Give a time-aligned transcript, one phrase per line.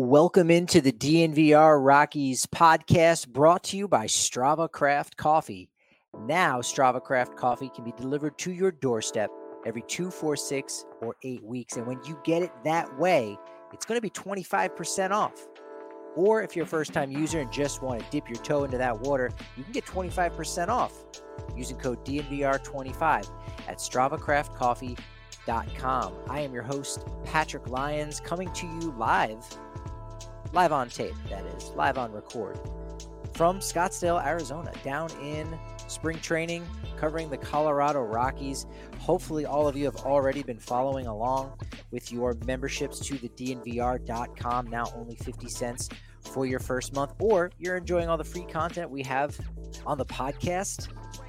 [0.00, 5.70] Welcome into the DNVR Rockies podcast brought to you by Strava Craft Coffee.
[6.20, 9.28] Now, Strava Craft Coffee can be delivered to your doorstep
[9.66, 11.76] every two, four, six, or eight weeks.
[11.76, 13.36] And when you get it that way,
[13.72, 15.48] it's going to be 25% off.
[16.14, 18.78] Or if you're a first time user and just want to dip your toe into
[18.78, 20.94] that water, you can get 25% off
[21.56, 23.28] using code DNVR25
[23.66, 26.14] at StravaCraftCoffee.com.
[26.30, 29.44] I am your host, Patrick Lyons, coming to you live
[30.52, 32.58] live on tape, that is, live on record
[33.38, 38.66] from Scottsdale, Arizona, down in spring training, covering the Colorado Rockies.
[38.98, 41.52] Hopefully, all of you have already been following along
[41.92, 45.88] with your memberships to the DNVR.com, now only 50 cents
[46.20, 49.38] for your first month, or you're enjoying all the free content we have
[49.86, 50.88] on the podcast.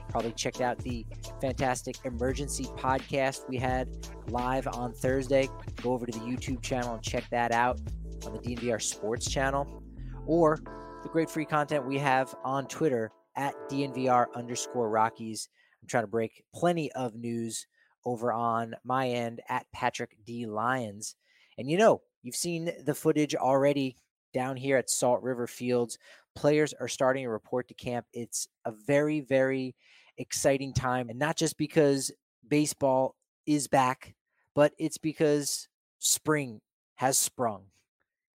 [0.10, 1.06] Probably checked out the
[1.40, 3.88] fantastic emergency podcast we had
[4.30, 5.48] live on Thursday.
[5.84, 7.80] Go over to the YouTube channel and check that out
[8.26, 9.84] on the DNVR Sports channel,
[10.26, 10.60] or
[11.04, 15.50] the great free content we have on Twitter at DNVR underscore Rockies.
[15.82, 17.66] I'm trying to break plenty of news
[18.06, 20.46] over on my end at Patrick D.
[20.46, 21.16] Lyons.
[21.58, 23.96] And you know, you've seen the footage already
[24.34, 25.98] down here at Salt River Fields.
[26.36, 28.06] Players are starting to report to camp.
[28.14, 29.76] It's a very, very
[30.18, 31.10] exciting time.
[31.10, 32.12] And not just because
[32.48, 34.16] baseball is back,
[34.56, 35.68] but it's because
[36.00, 36.62] spring
[36.96, 37.64] has sprung.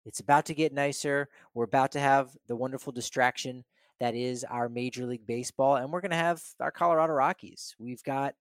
[0.05, 1.29] It's about to get nicer.
[1.53, 3.63] We're about to have the wonderful distraction
[3.99, 7.75] that is our Major League Baseball, and we're going to have our Colorado Rockies.
[7.79, 8.35] We've got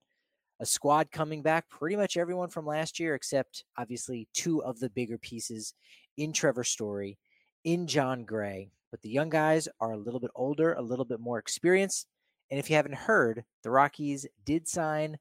[0.60, 4.90] a squad coming back, pretty much everyone from last year, except obviously two of the
[4.90, 5.74] bigger pieces
[6.16, 7.18] in Trevor Story,
[7.64, 8.70] in Jon Gray.
[8.90, 12.06] But the young guys are a little bit older, a little bit more experienced.
[12.50, 15.16] And if you haven't heard, the Rockies did sign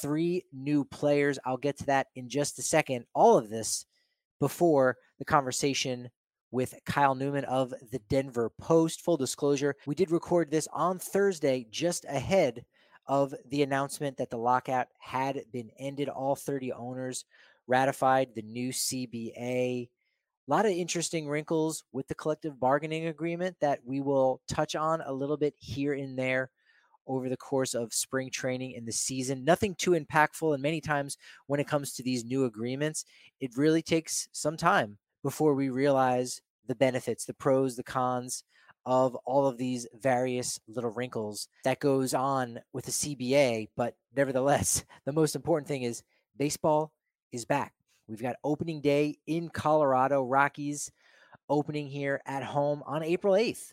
[0.00, 1.38] three new players.
[1.44, 3.04] I'll get to that in just a second.
[3.14, 3.86] All of this
[4.40, 6.10] before the conversation
[6.50, 9.02] with Kyle Newman of the Denver Post.
[9.02, 12.64] Full disclosure, we did record this on Thursday, just ahead
[13.06, 16.08] of the announcement that the lockout had been ended.
[16.08, 17.24] All 30 owners
[17.66, 19.36] ratified the new CBA.
[19.38, 19.88] A
[20.46, 25.12] lot of interesting wrinkles with the collective bargaining agreement that we will touch on a
[25.12, 26.50] little bit here and there
[27.08, 29.44] over the course of spring training in the season.
[29.44, 30.54] Nothing too impactful.
[30.54, 33.04] And many times when it comes to these new agreements,
[33.40, 38.44] it really takes some time before we realize the benefits, the pros, the cons
[38.84, 43.66] of all of these various little wrinkles that goes on with the CBA.
[43.76, 46.04] But nevertheless, the most important thing is
[46.38, 46.92] baseball
[47.32, 47.72] is back.
[48.06, 50.92] We've got opening day in Colorado, Rockies
[51.48, 53.72] opening here at home on April 8th.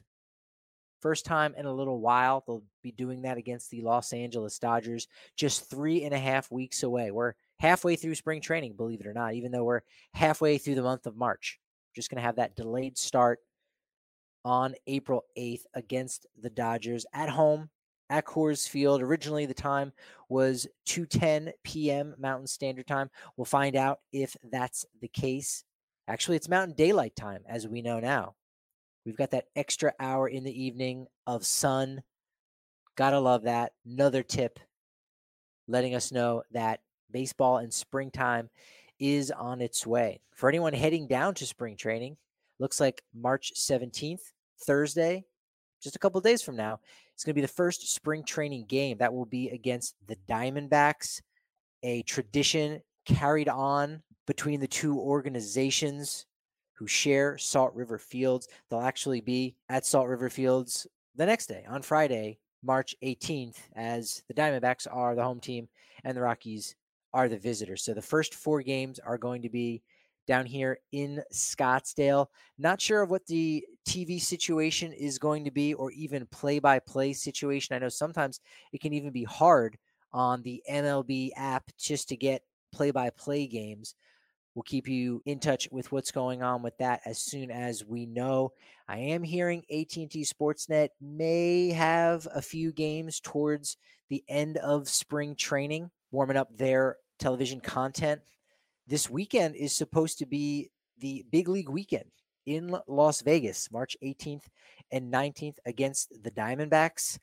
[1.02, 2.44] First time in a little while.
[2.48, 6.82] They'll be doing that against the Los Angeles Dodgers just three and a half weeks
[6.82, 7.12] away.
[7.12, 7.34] We're
[7.64, 9.80] halfway through spring training, believe it or not, even though we're
[10.14, 11.60] halfway through the month of March.
[11.96, 13.40] Just going to have that delayed start
[14.44, 17.70] on April 8th against the Dodgers at home
[18.10, 19.02] at Coors Field.
[19.02, 19.94] Originally, the time
[20.28, 22.14] was 2:10 p.m.
[22.18, 23.10] Mountain Standard Time.
[23.38, 25.64] We'll find out if that's the case.
[26.10, 28.36] Actually, it's Mountain Daylight Time, as we know now.
[29.06, 32.04] We've got that extra hour in the evening of sun.
[32.98, 33.72] Gotta love that.
[33.86, 34.60] Another tip
[35.70, 36.82] letting us know that
[37.14, 38.50] baseball in springtime
[39.00, 40.20] is on its way.
[40.36, 42.18] For anyone heading down to spring training,
[42.60, 44.32] looks like March 17th,
[44.66, 45.24] Thursday,
[45.82, 46.80] just a couple days from now,
[47.14, 48.98] it's going to be the first spring training game.
[48.98, 51.22] That will be against the Diamondbacks,
[51.84, 56.26] a tradition carried on between the two organizations
[56.74, 58.48] who share Salt River Fields.
[58.70, 64.24] They'll actually be at Salt River Fields the next day on Friday, March 18th, as
[64.28, 65.68] the Diamondbacks are the home team
[66.04, 66.76] and the Rockies
[67.14, 67.84] are the visitors.
[67.84, 69.82] So the first four games are going to be
[70.28, 72.28] down here in Scottsdale.
[72.58, 76.80] Not sure of what the TV situation is going to be or even play by
[76.80, 77.76] play situation.
[77.76, 78.40] I know sometimes
[78.72, 79.78] it can even be hard
[80.12, 83.96] on the MLB app just to get play by play games.
[84.56, 88.06] We'll keep you in touch with what's going on with that as soon as we
[88.06, 88.52] know.
[88.88, 93.78] I am hearing AT&T Sportsnet may have a few games towards
[94.10, 98.20] the end of spring training, warming up their television content.
[98.86, 102.12] This weekend is supposed to be the big league weekend
[102.46, 104.44] in Las Vegas, March 18th
[104.92, 107.18] and 19th against the Diamondbacks.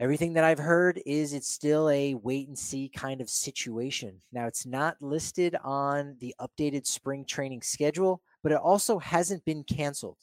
[0.00, 4.20] Everything that I've heard is it's still a wait and see kind of situation.
[4.32, 9.62] Now, it's not listed on the updated spring training schedule, but it also hasn't been
[9.62, 10.18] canceled.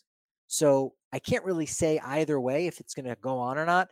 [0.48, 3.88] So I can't really say either way if it's going to go on or not.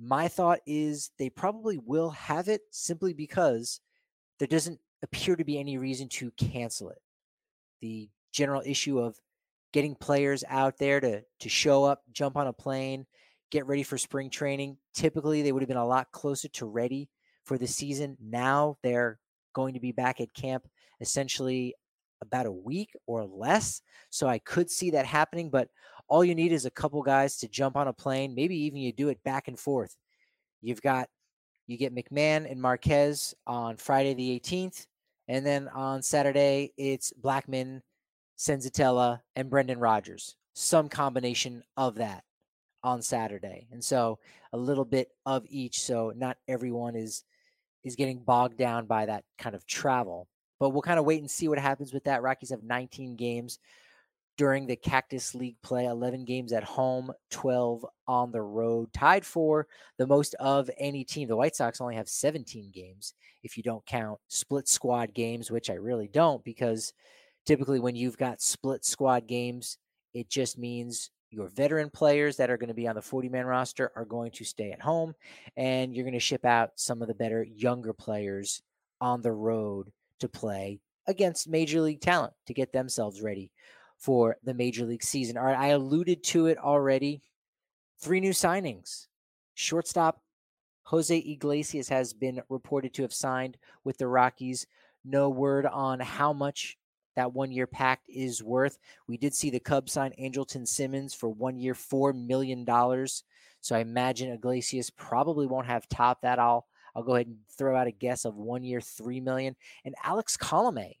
[0.00, 3.80] My thought is they probably will have it simply because
[4.38, 6.98] there doesn't appear to be any reason to cancel it.
[7.80, 9.16] The general issue of
[9.72, 13.06] getting players out there to to show up, jump on a plane,
[13.50, 14.76] get ready for spring training.
[14.94, 17.08] Typically, they would have been a lot closer to ready
[17.44, 18.16] for the season.
[18.20, 19.18] Now they're
[19.54, 20.66] going to be back at camp
[21.00, 21.74] essentially
[22.22, 23.82] about a week or less.
[24.10, 25.68] So I could see that happening, but
[26.08, 28.34] all you need is a couple guys to jump on a plane.
[28.34, 29.96] Maybe even you do it back and forth.
[30.60, 31.08] You've got
[31.66, 34.86] you get McMahon and Marquez on Friday the 18th,
[35.28, 37.80] and then on Saturday it's Blackmon,
[38.38, 40.36] Senzatela, and Brendan Rodgers.
[40.54, 42.24] Some combination of that
[42.82, 43.66] on Saturday.
[43.72, 44.18] And so
[44.52, 45.80] a little bit of each.
[45.80, 47.24] So not everyone is
[47.82, 50.28] is getting bogged down by that kind of travel.
[50.58, 52.22] But we'll kind of wait and see what happens with that.
[52.22, 53.58] Rockies have 19 games
[54.36, 59.66] during the Cactus League play, 11 games at home, 12 on the road, tied for
[59.98, 61.28] the most of any team.
[61.28, 65.70] The White Sox only have 17 games if you don't count split squad games, which
[65.70, 66.92] I really don't because
[67.46, 69.78] typically when you've got split squad games,
[70.14, 73.46] it just means your veteran players that are going to be on the 40 man
[73.46, 75.14] roster are going to stay at home,
[75.56, 78.62] and you're going to ship out some of the better younger players
[79.00, 79.90] on the road
[80.20, 83.50] to play against major league talent to get themselves ready
[84.04, 85.38] for the major league season.
[85.38, 87.22] All right, I alluded to it already.
[87.98, 89.06] Three new signings.
[89.54, 90.20] Shortstop
[90.82, 94.66] Jose Iglesias has been reported to have signed with the Rockies.
[95.06, 96.76] No word on how much
[97.16, 98.78] that one year pact is worth.
[99.08, 102.66] We did see the Cubs sign Andrelton Simmons for one year, $4 million.
[103.62, 106.38] So I imagine Iglesias probably won't have top that.
[106.38, 109.56] I'll I'll go ahead and throw out a guess of one year, three million.
[109.84, 110.92] And Alex Colome,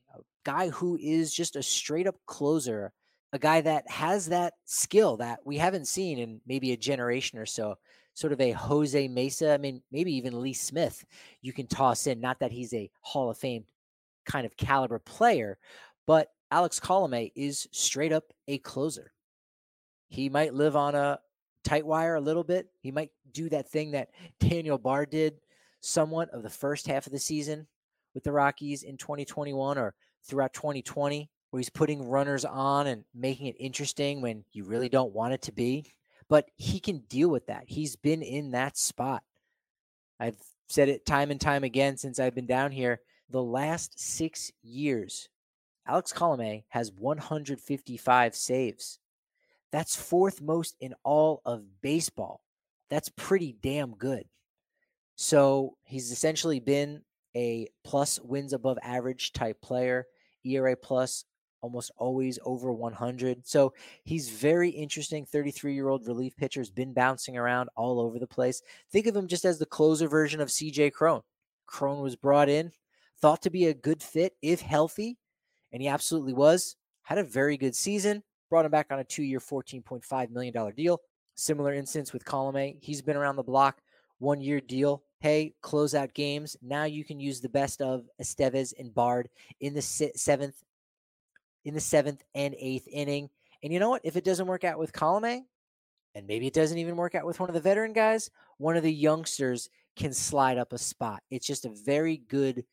[0.44, 2.92] guy who is just a straight up closer,
[3.32, 7.46] a guy that has that skill that we haven't seen in maybe a generation or
[7.46, 7.76] so.
[8.16, 9.52] Sort of a Jose Mesa.
[9.52, 11.04] I mean, maybe even Lee Smith
[11.42, 12.20] you can toss in.
[12.20, 13.64] Not that he's a Hall of Fame
[14.24, 15.58] kind of caliber player,
[16.06, 19.12] but Alex Colome is straight up a closer.
[20.08, 21.18] He might live on a
[21.64, 22.68] tight wire a little bit.
[22.80, 25.40] He might do that thing that Daniel Bard did
[25.80, 27.66] somewhat of the first half of the season
[28.14, 29.94] with the Rockies in 2021 or
[30.24, 35.14] throughout 2020, where he's putting runners on and making it interesting when you really don't
[35.14, 35.84] want it to be.
[36.28, 37.64] But he can deal with that.
[37.66, 39.22] He's been in that spot.
[40.18, 40.36] I've
[40.68, 43.00] said it time and time again since I've been down here.
[43.30, 45.28] The last six years,
[45.86, 48.98] Alex Colome has 155 saves.
[49.70, 52.40] That's fourth most in all of baseball.
[52.90, 54.24] That's pretty damn good.
[55.16, 57.02] So he's essentially been
[57.36, 60.06] a plus wins above average type player,
[60.44, 61.24] ERA plus
[61.64, 63.46] almost always over 100.
[63.46, 63.72] So
[64.04, 65.24] he's very interesting.
[65.24, 68.60] 33 year old relief pitcher has been bouncing around all over the place.
[68.92, 71.22] Think of him just as the closer version of CJ Cron.
[71.64, 72.70] Cron was brought in,
[73.22, 75.16] thought to be a good fit if healthy,
[75.72, 76.76] and he absolutely was.
[77.02, 78.22] Had a very good season.
[78.50, 81.00] Brought him back on a two-year, $14.5 million deal.
[81.34, 82.76] Similar instance with Colome.
[82.82, 83.80] He's been around the block.
[84.18, 85.02] One-year deal.
[85.20, 86.56] Hey, close out games.
[86.60, 89.28] Now you can use the best of Estevez and Bard
[89.60, 90.62] in the seventh,
[91.64, 93.30] in the seventh and eighth inning.
[93.62, 94.02] And you know what?
[94.04, 95.44] If it doesn't work out with Colome,
[96.14, 98.82] and maybe it doesn't even work out with one of the veteran guys, one of
[98.82, 101.22] the youngsters can slide up a spot.
[101.30, 102.64] It's just a very good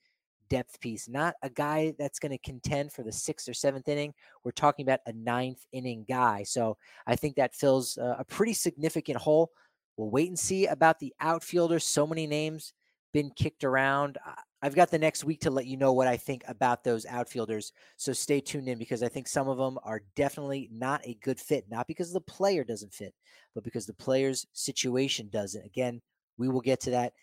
[0.49, 4.13] depth piece, not a guy that's going to contend for the sixth or seventh inning.
[4.43, 6.43] We're talking about a ninth inning guy.
[6.43, 9.51] So I think that fills a pretty significant hole.
[9.97, 11.85] We'll wait and see about the outfielders.
[11.85, 12.73] So many names
[13.13, 14.17] been kicked around.
[14.61, 17.73] I've got the next week to let you know what I think about those outfielders.
[17.97, 21.39] So stay tuned in because I think some of them are definitely not a good
[21.39, 23.13] fit, not because the player doesn't fit,
[23.55, 25.65] but because the player's situation doesn't.
[25.65, 26.01] Again,
[26.37, 27.13] we will get to that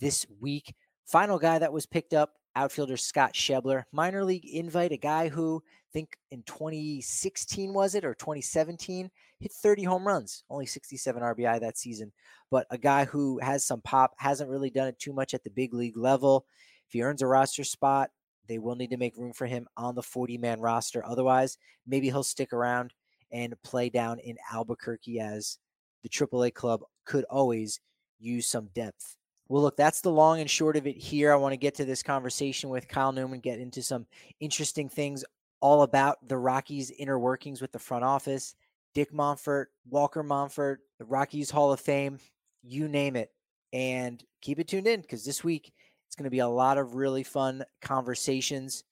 [0.00, 0.74] this week.
[1.06, 5.62] Final guy that was picked up outfielder Scott Schebler, minor league invite, a guy who
[5.64, 11.60] I think in 2016 was it or 2017, hit 30 home runs, only 67 RBI
[11.60, 12.12] that season.
[12.50, 15.50] But a guy who has some pop, hasn't really done it too much at the
[15.50, 16.46] big league level.
[16.86, 18.10] If he earns a roster spot,
[18.48, 21.04] they will need to make room for him on the 40 man roster.
[21.04, 22.92] Otherwise, maybe he'll stick around
[23.30, 25.58] and play down in Albuquerque as
[26.02, 27.78] the AAA club could always
[28.18, 29.17] use some depth.
[29.48, 31.32] Well, look, that's the long and short of it here.
[31.32, 34.06] I want to get to this conversation with Kyle Newman, get into some
[34.40, 35.24] interesting things
[35.60, 38.54] all about the Rockies' inner workings with the front office.
[38.94, 42.18] Dick Monfort, Walker Monfort, the Rockies Hall of Fame,
[42.62, 43.30] you name it.
[43.72, 45.72] And keep it tuned in because this week
[46.06, 48.84] it's going to be a lot of really fun conversations.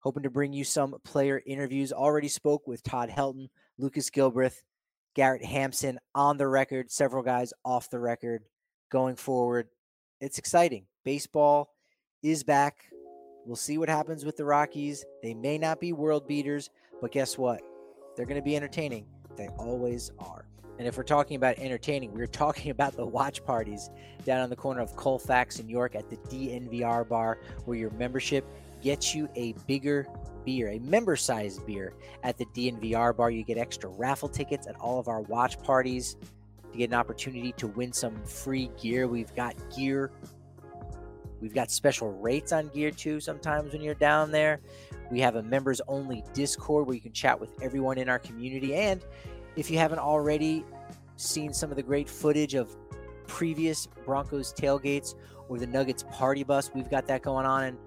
[0.00, 1.92] Hoping to bring you some player interviews.
[1.92, 4.62] Already spoke with Todd Helton, Lucas Gilbreath,
[5.14, 8.44] Garrett Hampson on the record, several guys off the record
[8.90, 9.68] going forward.
[10.20, 10.84] It's exciting.
[11.04, 11.72] Baseball
[12.22, 12.84] is back.
[13.46, 15.04] We'll see what happens with the Rockies.
[15.22, 16.68] They may not be world beaters,
[17.00, 17.62] but guess what?
[18.16, 19.06] They're going to be entertaining.
[19.36, 20.46] They always are.
[20.78, 23.88] And if we're talking about entertaining, we're talking about the watch parties
[24.24, 28.44] down on the corner of Colfax and York at the DNVR bar, where your membership
[28.82, 30.06] gets you a bigger
[30.44, 33.30] beer, a member sized beer at the DNVR bar.
[33.30, 36.16] You get extra raffle tickets at all of our watch parties
[36.72, 39.06] to get an opportunity to win some free gear.
[39.06, 40.10] We've got gear.
[41.40, 44.60] We've got special rates on gear too sometimes when you're down there.
[45.10, 48.74] We have a members only Discord where you can chat with everyone in our community.
[48.74, 49.04] And
[49.56, 50.64] if you haven't already
[51.16, 52.76] seen some of the great footage of
[53.26, 55.14] previous Broncos tailgates
[55.48, 57.64] or the Nuggets party bus, we've got that going on.
[57.64, 57.78] And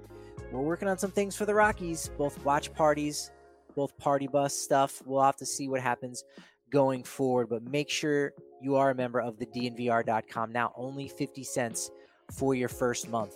[0.51, 3.31] we're working on some things for the Rockies, both watch parties,
[3.75, 5.01] both party bus stuff.
[5.05, 6.23] We'll have to see what happens
[6.69, 10.51] going forward, but make sure you are a member of the DNVR.com.
[10.51, 11.91] Now, only 50 cents
[12.31, 13.33] for your first month.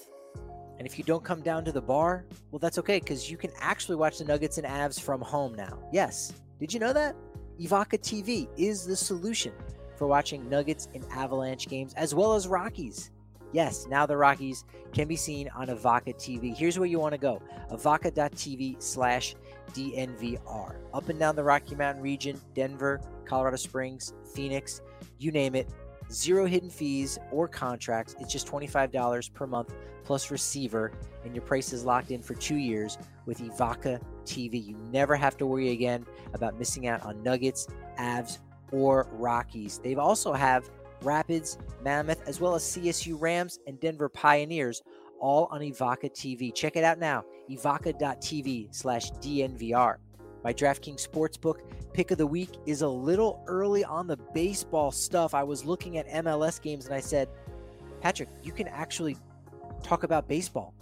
[0.77, 3.51] And if you don't come down to the bar, well, that's okay because you can
[3.59, 5.79] actually watch the Nuggets and Avs from home now.
[5.91, 6.33] Yes.
[6.59, 7.15] Did you know that?
[7.59, 9.51] Evoca TV is the solution
[9.97, 13.11] for watching Nuggets and Avalanche games as well as Rockies.
[13.53, 16.55] Yes, now the Rockies can be seen on Evoca TV.
[16.55, 17.41] Here's where you want to go
[17.71, 19.35] evoca.tv slash
[19.73, 20.75] DNVR.
[20.93, 24.81] Up and down the Rocky Mountain region, Denver, Colorado Springs, Phoenix,
[25.17, 25.69] you name it.
[26.11, 28.15] Zero hidden fees or contracts.
[28.19, 29.73] It's just $25 per month
[30.05, 30.93] plus receiver,
[31.25, 34.65] and your price is locked in for two years with Evoca TV.
[34.65, 37.67] You never have to worry again about missing out on Nuggets,
[37.99, 38.39] Avs,
[38.71, 39.79] or Rockies.
[39.79, 40.69] They also have
[41.01, 44.81] Rapids, Mammoth, as well as CSU Rams and Denver Pioneers,
[45.19, 46.53] all on Evoca TV.
[46.53, 49.97] Check it out now, evoca.tv slash DNVR.
[50.43, 51.61] My DraftKings Sportsbook
[51.93, 55.33] pick of the week is a little early on the baseball stuff.
[55.33, 57.27] I was looking at MLS games and I said,
[58.01, 59.17] Patrick, you can actually
[59.83, 60.73] talk about baseball.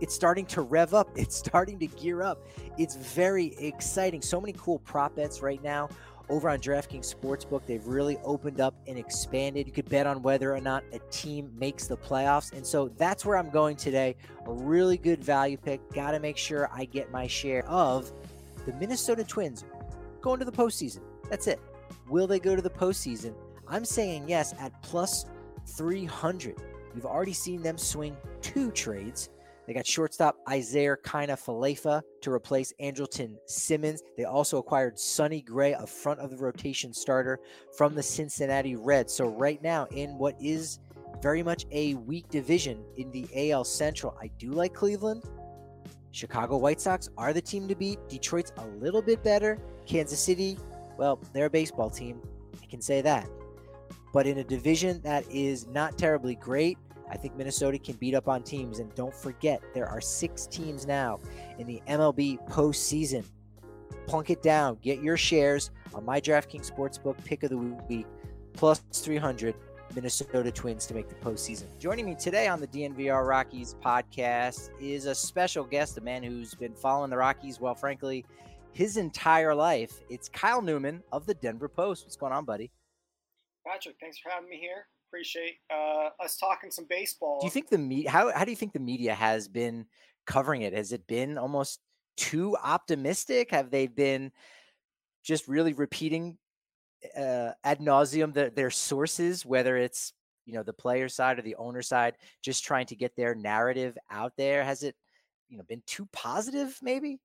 [0.00, 1.08] It's starting to rev up.
[1.16, 2.46] It's starting to gear up.
[2.76, 4.20] It's very exciting.
[4.20, 5.88] So many cool prop bets right now
[6.28, 7.66] over on DraftKings Sportsbook.
[7.66, 9.66] They've really opened up and expanded.
[9.66, 12.52] You could bet on whether or not a team makes the playoffs.
[12.52, 14.16] And so that's where I'm going today.
[14.46, 15.80] A really good value pick.
[15.92, 18.12] Got to make sure I get my share of
[18.66, 19.64] the Minnesota Twins
[20.20, 21.00] going to the postseason.
[21.28, 21.60] That's it.
[22.08, 23.34] Will they go to the postseason?
[23.68, 25.26] I'm saying yes at plus
[25.66, 26.56] 300.
[26.94, 29.30] You've already seen them swing two trades.
[29.66, 34.02] They got shortstop Isiah Kiner-Falefa to replace Andrelton Simmons.
[34.16, 37.38] They also acquired Sonny Gray, a front of the rotation starter
[37.76, 39.14] from the Cincinnati Reds.
[39.14, 40.80] So, right now, in what is
[41.22, 45.24] very much a weak division in the AL Central, I do like Cleveland.
[46.10, 47.98] Chicago White Sox are the team to beat.
[48.08, 49.58] Detroit's a little bit better.
[49.86, 50.58] Kansas City,
[50.96, 52.20] well, they're a baseball team.
[52.62, 53.28] I can say that.
[54.12, 56.78] But in a division that is not terribly great,
[57.14, 58.80] I think Minnesota can beat up on teams.
[58.80, 61.20] And don't forget, there are six teams now
[61.58, 63.24] in the MLB postseason.
[64.08, 64.78] Plunk it down.
[64.82, 68.06] Get your shares on my DraftKings Sportsbook pick of the week,
[68.52, 69.54] plus 300
[69.94, 71.66] Minnesota Twins to make the postseason.
[71.78, 76.52] Joining me today on the DNVR Rockies podcast is a special guest, a man who's
[76.56, 78.24] been following the Rockies, well, frankly,
[78.72, 80.00] his entire life.
[80.10, 82.06] It's Kyle Newman of the Denver Post.
[82.06, 82.72] What's going on, buddy?
[83.64, 87.38] Patrick, thanks for having me here appreciate uh, us talking some baseball.
[87.40, 88.10] Do you think the media?
[88.10, 89.86] How how do you think the media has been
[90.26, 90.72] covering it?
[90.72, 91.80] Has it been almost
[92.16, 93.52] too optimistic?
[93.52, 94.32] Have they been
[95.22, 96.36] just really repeating
[97.16, 100.12] uh, ad nauseum the, their sources, whether it's
[100.46, 103.96] you know the player side or the owner side, just trying to get their narrative
[104.10, 104.64] out there?
[104.64, 104.96] Has it
[105.48, 106.76] you know been too positive?
[106.82, 107.20] Maybe.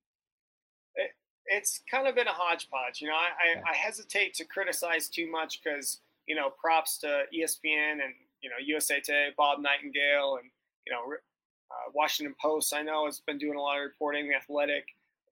[0.93, 1.09] It,
[1.47, 3.01] it's kind of been a hodgepodge.
[3.01, 7.23] You know, I, I, I hesitate to criticize too much because you know, props to
[7.33, 10.49] ESPN and you know USA Today, Bob Nightingale, and
[10.85, 12.73] you know uh, Washington Post.
[12.73, 14.29] I know has been doing a lot of reporting.
[14.29, 14.85] The Athletic,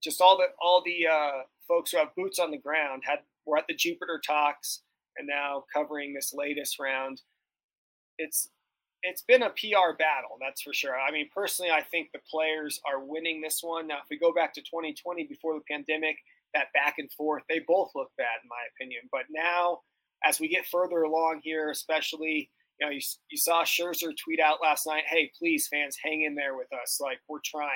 [0.03, 3.57] just all the all the uh, folks who have boots on the ground had were
[3.57, 4.81] at the Jupiter talks
[5.17, 7.21] and now covering this latest round.
[8.17, 8.49] It's
[9.03, 10.97] it's been a PR battle, that's for sure.
[10.97, 13.87] I mean, personally, I think the players are winning this one.
[13.87, 16.17] Now, if we go back to 2020 before the pandemic,
[16.55, 19.03] that back and forth, they both look bad in my opinion.
[19.11, 19.81] But now,
[20.25, 24.59] as we get further along here, especially, you know, you, you saw Scherzer tweet out
[24.61, 26.99] last night, "Hey, please, fans, hang in there with us.
[27.01, 27.71] Like we're trying."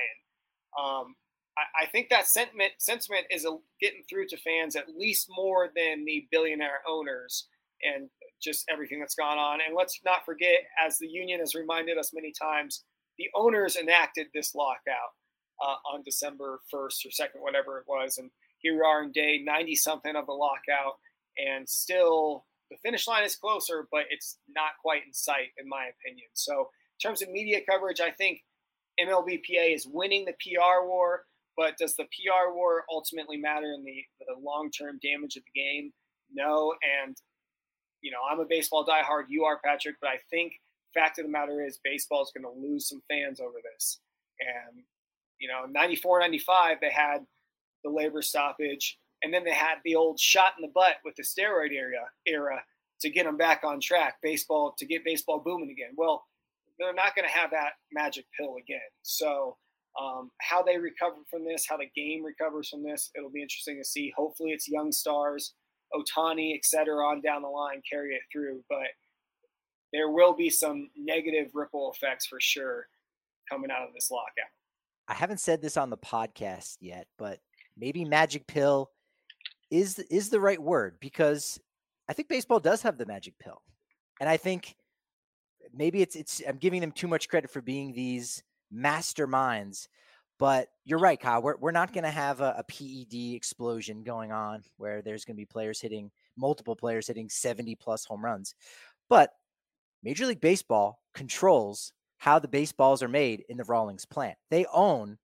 [0.80, 1.16] Um,
[1.58, 5.70] I, I, think that sentiment sentiment is a, getting through to fans at least more
[5.76, 7.48] than the billionaire owners
[7.84, 8.10] and
[8.42, 9.60] just everything that's gone on.
[9.66, 12.84] And let's not forget, as the union has reminded us many times,
[13.18, 15.14] the owners enacted this lockout
[15.62, 18.18] uh, on December 1st or 2nd, whatever it was.
[18.18, 20.98] And here we are in day 90 something of the lockout,
[21.38, 25.90] and still the finish line is closer, but it's not quite in sight, in my
[26.00, 26.30] opinion.
[26.34, 28.42] So, in terms of media coverage, I think
[29.00, 31.24] MLBPA is winning the PR war,
[31.58, 35.60] but does the PR war ultimately matter in the, the long term damage of the
[35.60, 35.92] game?
[36.34, 36.74] No.
[37.04, 37.16] And,
[38.02, 39.26] you know, I'm a baseball diehard.
[39.30, 40.54] You are, Patrick, but I think
[40.94, 44.00] fact of the matter is baseball is going to lose some fans over this.
[44.40, 44.84] And,
[45.40, 47.26] you know, 94, 95, they had
[47.84, 51.24] the labor stoppage, and then they had the old shot in the butt with the
[51.24, 52.62] steroid era era
[53.02, 55.92] to get them back on track, baseball to get baseball booming again.
[55.96, 56.24] Well,
[56.80, 58.80] they're not going to have that magic pill again.
[59.02, 59.58] So,
[60.02, 63.78] um, how they recover from this, how the game recovers from this, it'll be interesting
[63.78, 64.14] to see.
[64.16, 65.54] Hopefully, it's young stars,
[65.94, 68.64] Ohtani, et cetera, on down the line carry it through.
[68.70, 68.88] But
[69.92, 72.88] there will be some negative ripple effects for sure
[73.50, 74.50] coming out of this lockout.
[75.08, 77.40] I haven't said this on the podcast yet, but
[77.78, 78.92] maybe magic pill
[79.72, 81.60] is is the right word because
[82.08, 83.62] I think baseball does have the magic pill.
[84.20, 84.76] And I think
[85.74, 89.88] maybe it's it's I'm giving them too much credit for being these masterminds.
[90.38, 91.42] But you're right, Kyle.
[91.42, 95.36] We're, we're not going to have a, a PED explosion going on where there's going
[95.36, 98.56] to be players hitting multiple players hitting 70 plus home runs.
[99.08, 99.32] But
[100.02, 104.38] Major League Baseball controls how the baseballs are made in the Rawlings plant.
[104.50, 105.18] They own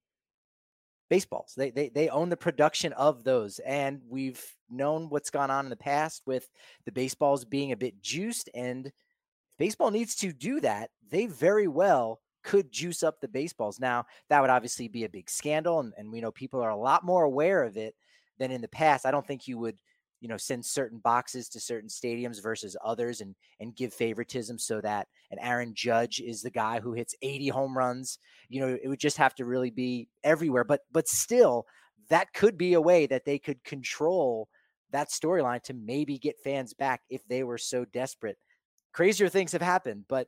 [1.09, 1.53] baseballs.
[1.55, 5.69] They, they they own the production of those, and we've known what's gone on in
[5.69, 6.49] the past with
[6.85, 8.49] the baseballs being a bit juiced.
[8.53, 8.91] And
[9.57, 10.89] baseball needs to do that.
[11.09, 13.79] They very well could juice up the baseballs.
[13.79, 16.77] Now that would obviously be a big scandal, and, and we know people are a
[16.77, 17.95] lot more aware of it
[18.39, 19.05] than in the past.
[19.05, 19.77] I don't think you would
[20.19, 24.81] you know send certain boxes to certain stadiums versus others and and give favoritism so
[24.81, 28.87] that an Aaron Judge is the guy who hits 80 home runs you know it
[28.87, 31.65] would just have to really be everywhere but but still
[32.09, 34.47] that could be a way that they could control
[34.91, 38.37] that storyline to maybe get fans back if they were so desperate
[38.93, 40.27] crazier things have happened but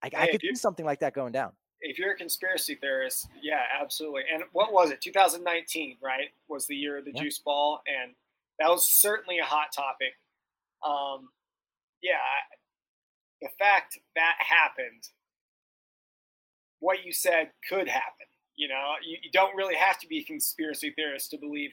[0.00, 3.28] I, hey, I could see something like that going down if you're a conspiracy theorist,
[3.40, 4.22] yeah, absolutely.
[4.32, 5.00] And what was it?
[5.00, 6.28] 2019, right?
[6.48, 7.22] Was the year of the yeah.
[7.22, 8.14] juice ball, and
[8.58, 10.14] that was certainly a hot topic.
[10.86, 11.28] Um,
[12.02, 12.18] yeah,
[13.40, 15.02] the fact that happened,
[16.80, 18.26] what you said could happen.
[18.56, 21.70] You know, you, you, don't really have to be a conspiracy theorist to believe,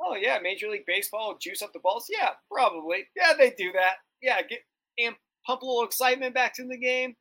[0.00, 2.06] oh, yeah, Major League Baseball juice up the balls.
[2.08, 3.06] Yeah, probably.
[3.16, 3.94] Yeah, they do that.
[4.20, 4.60] Yeah, get
[4.98, 7.16] and pump a little excitement back in the game,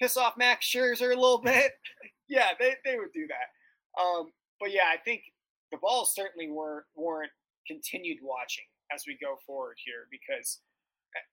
[0.00, 1.72] piss off Max Scherzer a little bit.
[2.28, 4.02] yeah, they, they would do that.
[4.02, 5.22] Um, but yeah, I think
[5.70, 7.30] the balls certainly weren't weren't
[7.66, 10.60] continued watching as we go forward here because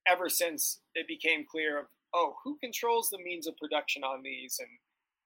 [0.07, 4.57] ever since it became clear of oh who controls the means of production on these
[4.59, 4.69] and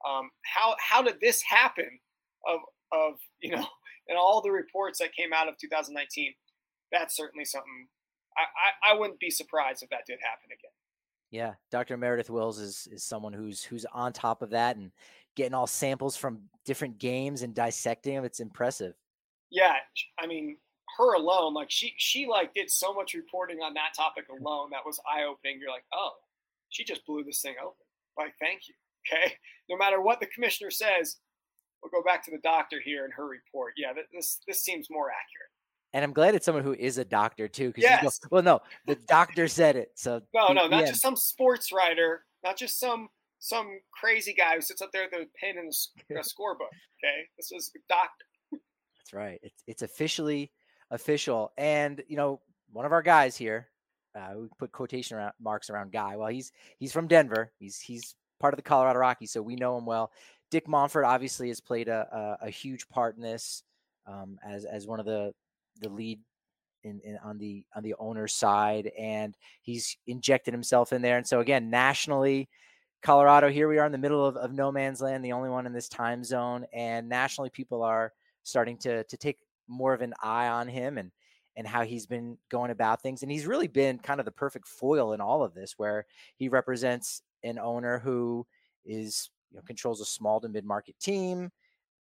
[0.09, 1.99] um, how how did this happen
[2.47, 2.59] of
[2.91, 3.65] of you know
[4.07, 6.33] and all the reports that came out of 2019
[6.91, 7.87] that's certainly something
[8.37, 10.71] I, I, I wouldn't be surprised if that did happen again.
[11.31, 14.91] Yeah dr meredith wills is is someone who's who's on top of that and
[15.35, 18.93] getting all samples from different games and dissecting them it's impressive.
[19.49, 19.75] Yeah
[20.19, 20.57] i mean
[20.97, 24.85] her alone, like she she like did so much reporting on that topic alone that
[24.85, 25.59] was eye opening.
[25.59, 26.11] You're like, oh,
[26.69, 27.85] she just blew this thing open.
[28.17, 28.75] Like, thank you.
[29.07, 29.33] Okay,
[29.69, 31.17] no matter what the commissioner says,
[31.81, 33.73] we'll go back to the doctor here and her report.
[33.77, 35.49] Yeah, this this seems more accurate.
[35.95, 37.67] And I'm glad it's someone who is a doctor too.
[37.67, 38.19] Because yes.
[38.31, 39.91] well, no, the doctor said it.
[39.95, 44.61] So no, no, not just some sports writer, not just some some crazy guy who
[44.61, 46.73] sits up there with a pen in a, a scorebook.
[47.03, 48.25] Okay, this is a doctor.
[48.51, 49.39] That's right.
[49.43, 50.51] It's it's officially
[50.93, 51.51] official.
[51.57, 52.39] And you know,
[52.71, 53.67] one of our guys here,
[54.15, 56.15] uh, we put quotation marks around guy.
[56.15, 57.51] Well, he's he's from Denver.
[57.59, 60.11] He's he's part of the Colorado Rockies, so we know him well.
[60.51, 63.63] Dick Monfort obviously has played a, a, a huge part in this
[64.05, 65.33] um, as as one of the
[65.81, 66.19] the lead
[66.83, 71.17] in, in, on the on the owner's side, and he's injected himself in there.
[71.17, 72.49] And so again, nationally,
[73.01, 75.65] Colorado, here we are in the middle of, of no man's land, the only one
[75.65, 76.65] in this time zone.
[76.71, 79.39] And nationally, people are starting to to take
[79.73, 81.11] more of an eye on him and
[81.55, 83.21] and how he's been going about things.
[83.21, 86.49] And he's really been kind of the perfect foil in all of this, where he
[86.49, 88.47] represents an owner who
[88.85, 91.51] is you know controls a small to mid market team,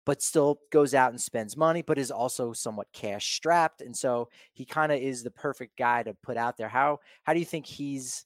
[0.05, 3.81] but still goes out and spends money, but is also somewhat cash strapped.
[3.81, 6.69] And so he kind of is the perfect guy to put out there.
[6.69, 8.25] How how do you think he's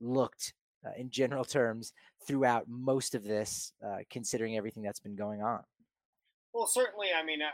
[0.00, 0.52] looked
[0.86, 1.92] uh, in general terms
[2.26, 5.62] throughout most of this, uh, considering everything that's been going on.
[6.52, 7.08] Well, certainly.
[7.16, 7.50] I mean, I,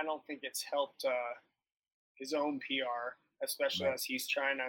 [0.00, 1.34] I don't think it's helped uh,
[2.14, 3.94] his own PR, especially right.
[3.94, 4.68] as he's trying to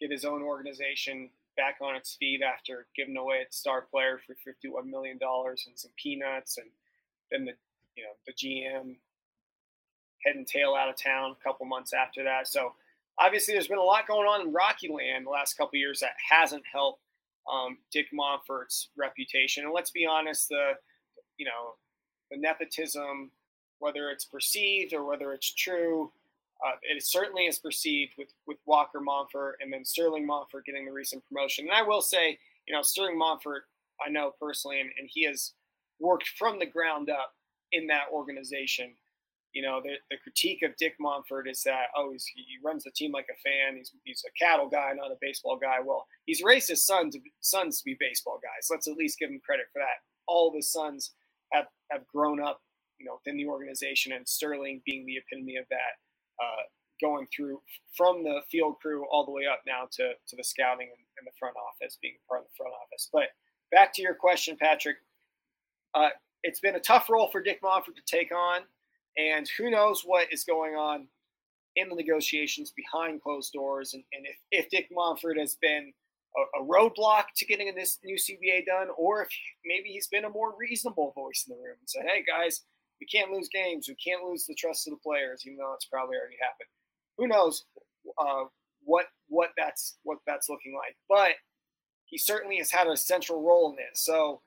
[0.00, 4.34] get his own organization back on its feet after giving away its star player for
[4.44, 6.68] fifty-one million dollars and some peanuts, and
[7.30, 7.52] then the
[7.96, 8.96] you know the GM
[10.24, 12.48] head and tail out of town a couple months after that.
[12.48, 12.72] So
[13.18, 16.12] obviously, there's been a lot going on in Rocky Land the last couple years that
[16.30, 17.00] hasn't helped
[17.50, 19.64] um, Dick Monfort's reputation.
[19.64, 20.72] And let's be honest, the
[21.38, 21.74] you know
[22.30, 23.30] the nepotism,
[23.78, 26.10] whether it's perceived or whether it's true,
[26.66, 30.92] uh, it certainly is perceived with with Walker Monfort and then Sterling Monfort getting the
[30.92, 31.66] recent promotion.
[31.66, 33.60] And I will say, you know, Sterling Monfort,
[34.04, 35.52] I know personally, and, and he has
[36.00, 37.34] worked from the ground up
[37.72, 38.94] in that organization
[39.56, 43.10] you know, the, the critique of Dick Monfort is that, oh, he runs the team
[43.10, 43.78] like a fan.
[43.78, 45.78] He's, he's a cattle guy, not a baseball guy.
[45.82, 48.68] Well, he's raised his son to, sons to be baseball guys.
[48.70, 50.04] Let's at least give him credit for that.
[50.26, 51.12] All of his sons
[51.52, 52.60] have, have grown up,
[52.98, 55.94] you know, within the organization, and Sterling being the epitome of that,
[56.42, 56.62] uh,
[57.00, 57.60] going through
[57.96, 61.26] from the field crew all the way up now to, to the scouting and, and
[61.26, 63.08] the front office, being part of the front office.
[63.12, 63.28] But
[63.70, 64.96] back to your question, Patrick.
[65.94, 66.08] Uh,
[66.42, 68.62] it's been a tough role for Dick Monfort to take on.
[69.18, 71.08] And who knows what is going on
[71.74, 73.94] in the negotiations behind closed doors.
[73.94, 75.92] And, and if, if Dick Monfort has been
[76.36, 79.28] a, a, roadblock to getting this new CBA done, or if
[79.64, 82.62] maybe he's been a more reasonable voice in the room and said, hey, guys,
[83.00, 83.88] we can't lose games.
[83.88, 86.68] We can't lose the trust of the players, even though it's probably already happened.
[87.18, 87.64] Who knows
[88.18, 88.44] uh,
[88.84, 90.96] what what that's what that's looking like?
[91.08, 91.36] But
[92.06, 94.04] he certainly has had a central role in this.
[94.04, 94.42] So,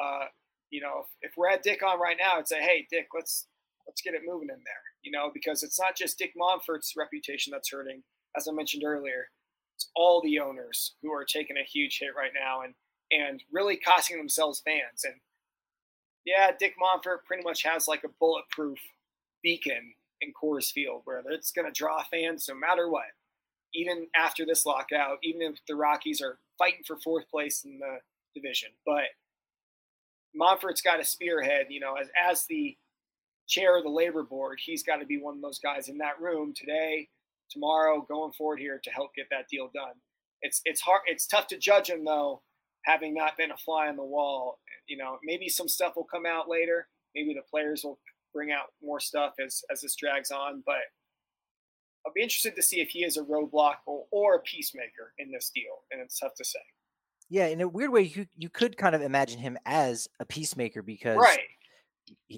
[0.00, 0.26] uh,
[0.70, 3.46] you know, if, if we're at Dick on right now, I'd say, hey, Dick, let's
[3.86, 7.50] let's get it moving in there, you know, because it's not just Dick Monfort's reputation
[7.50, 8.02] that's hurting.
[8.36, 9.28] As I mentioned earlier,
[9.76, 12.74] it's all the owners who are taking a huge hit right now and
[13.10, 15.04] and really costing themselves fans.
[15.04, 15.14] And
[16.24, 18.78] yeah, Dick Monfort pretty much has like a bulletproof
[19.42, 23.04] beacon in Coors Field where it's going to draw fans no matter what.
[23.74, 27.98] Even after this lockout, even if the Rockies are fighting for fourth place in the
[28.34, 29.04] division, but
[30.38, 32.76] Monfort's got a spearhead, you know, as as the
[33.48, 36.20] chair of the labor board, he's got to be one of those guys in that
[36.20, 37.08] room today,
[37.50, 39.94] tomorrow, going forward here to help get that deal done.
[40.42, 41.02] It's it's hard.
[41.06, 42.42] It's tough to judge him though,
[42.84, 44.58] having not been a fly on the wall.
[44.92, 46.86] You know, maybe some stuff will come out later.
[47.14, 47.98] Maybe the players will
[48.34, 50.62] bring out more stuff as as this drags on.
[50.66, 50.84] But
[52.04, 55.30] I'll be interested to see if he is a roadblock or, or a peacemaker in
[55.32, 56.60] this deal, and it's tough to say.
[57.30, 60.82] Yeah, in a weird way, you you could kind of imagine him as a peacemaker
[60.82, 61.48] because right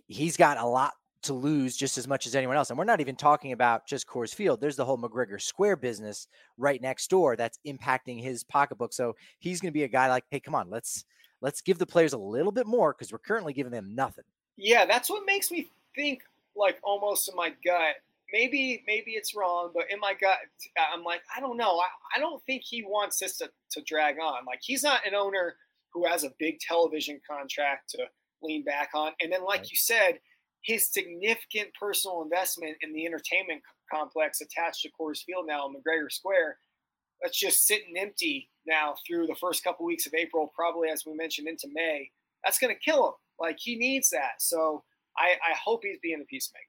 [0.07, 2.71] he's got a lot to lose just as much as anyone else.
[2.71, 4.61] And we're not even talking about just Coors Field.
[4.61, 8.93] There's the whole McGregor Square business right next door that's impacting his pocketbook.
[8.93, 11.05] So he's going to be a guy like, hey, come on, let's
[11.41, 14.25] let's give the players a little bit more because we're currently giving them nothing.
[14.57, 16.23] Yeah, that's what makes me think
[16.57, 17.97] like almost in my gut.
[18.33, 20.39] Maybe maybe it's wrong, but in my gut,
[20.79, 21.79] uh, I'm like, I don't know.
[21.79, 24.45] I, I don't think he wants this to, to drag on.
[24.47, 25.57] Like he's not an owner
[25.93, 28.07] who has a big television contract to
[28.43, 29.13] lean back on.
[29.21, 29.71] And then, like right.
[29.71, 30.19] you said,
[30.63, 36.11] his significant personal investment in the entertainment complex attached to Coors Field now in McGregor
[36.11, 36.57] Square,
[37.23, 41.15] that's just sitting empty now through the first couple weeks of April, probably as we
[41.15, 42.11] mentioned into May.
[42.45, 43.13] That's going to kill him.
[43.41, 44.41] Like he needs that.
[44.41, 44.85] So
[45.17, 46.65] I, I hope he's being a peacemaker.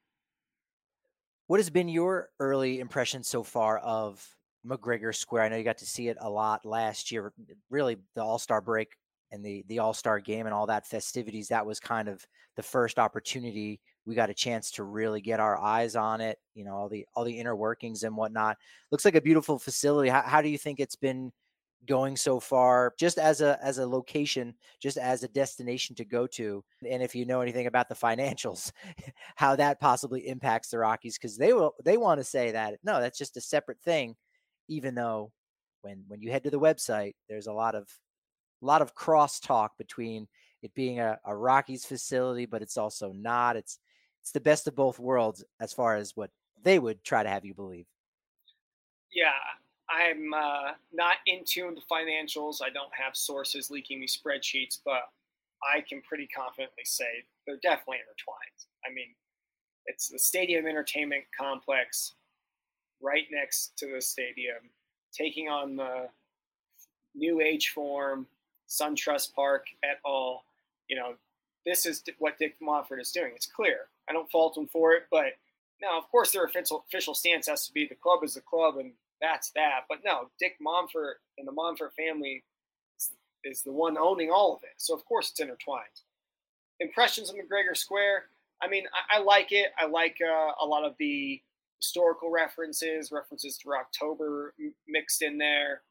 [1.47, 4.27] What has been your early impression so far of
[4.65, 5.43] McGregor Square?
[5.43, 7.33] I know you got to see it a lot last year.
[7.69, 8.93] Really, the All Star break
[9.31, 12.63] and the the All Star game and all that festivities, that was kind of the
[12.63, 16.37] first opportunity we got a chance to really get our eyes on it.
[16.53, 18.57] You know, all the all the inner workings and whatnot.
[18.91, 20.09] Looks like a beautiful facility.
[20.09, 21.31] How, how do you think it's been
[21.85, 26.27] going so far, just as a as a location, just as a destination to go
[26.27, 26.63] to?
[26.89, 28.71] And if you know anything about the financials,
[29.35, 32.99] how that possibly impacts the Rockies, because they will they want to say that no,
[32.99, 34.15] that's just a separate thing,
[34.67, 35.31] even though
[35.81, 37.87] when when you head to the website, there's a lot of
[38.61, 40.27] a lot of crosstalk between
[40.61, 43.55] it being a, a Rockies facility, but it's also not.
[43.55, 43.79] It's
[44.21, 46.31] it's the best of both worlds as far as what
[46.63, 47.85] they would try to have you believe.
[49.13, 49.29] Yeah,
[49.89, 52.61] I'm uh, not in tune to financials.
[52.63, 55.09] I don't have sources leaking me spreadsheets, but
[55.63, 58.65] I can pretty confidently say they're definitely intertwined.
[58.85, 59.09] I mean,
[59.85, 62.13] it's the stadium entertainment complex
[63.01, 64.57] right next to the stadium,
[65.13, 66.09] taking on the
[67.13, 68.25] new age form,
[68.67, 70.43] SunTrust Park et al.
[70.87, 71.13] You know,
[71.65, 73.31] this is what Dick Monfort is doing.
[73.35, 73.87] It's clear.
[74.09, 75.33] I don't fault him for it, but
[75.81, 78.91] now, of course, their official stance has to be the club is the club, and
[79.21, 79.81] that's that.
[79.89, 82.43] But no, Dick Monfort and the Monfort family
[82.97, 83.11] is,
[83.43, 84.75] is the one owning all of it.
[84.77, 85.83] So of course, it's intertwined.
[86.79, 88.25] Impressions of McGregor Square.
[88.61, 89.71] I mean, I, I like it.
[89.79, 91.41] I like uh, a lot of the
[91.81, 94.53] historical references, references to October
[94.87, 95.81] mixed in there.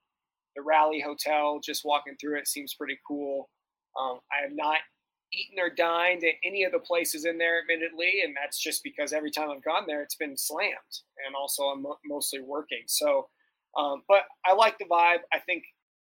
[0.57, 3.49] The Rally Hotel, just walking through it, seems pretty cool.
[4.01, 4.79] Um, I have not
[5.35, 9.13] eaten or dined at any of the places in there, admittedly, and that's just because
[9.13, 12.83] every time I've gone there, it's been slammed, and also I'm mostly working.
[12.87, 13.29] So,
[13.77, 15.21] um, but I like the vibe.
[15.33, 15.65] I think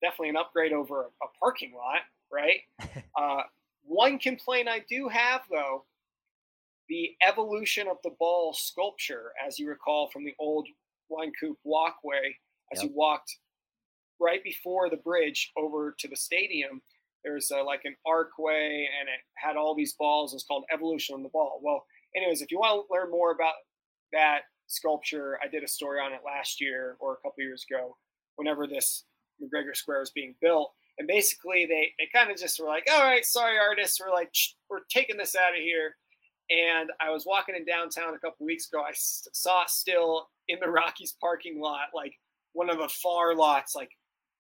[0.02, 2.02] definitely an upgrade over a, a parking lot,
[2.32, 2.62] right?
[3.20, 3.44] uh,
[3.84, 5.86] one complaint I do have, though,
[6.90, 10.68] the evolution of the ball sculpture, as you recall from the old
[11.12, 12.38] Wynkoop walkway,
[12.72, 12.90] as yep.
[12.90, 13.38] you walked
[14.20, 16.82] right before the bridge over to the stadium,
[17.26, 20.34] there's a, uh, like an archway and it had all these balls.
[20.34, 21.60] It's called Evolution on the Ball.
[21.62, 21.84] Well,
[22.16, 23.56] anyways, if you want to learn more about
[24.14, 27.98] that sculpture, I did a story on it last year or a couple years ago,
[28.36, 29.04] whenever this
[29.42, 30.72] McGregor Square was being built.
[30.98, 34.34] And basically, they, they kind of just were like, all right, sorry, artists, we're like,
[34.70, 35.96] we're taking this out of here.
[36.50, 38.82] And I was walking in downtown a couple weeks ago.
[38.82, 42.14] I saw still in the Rockies parking lot, like
[42.54, 43.90] one of the far lots, like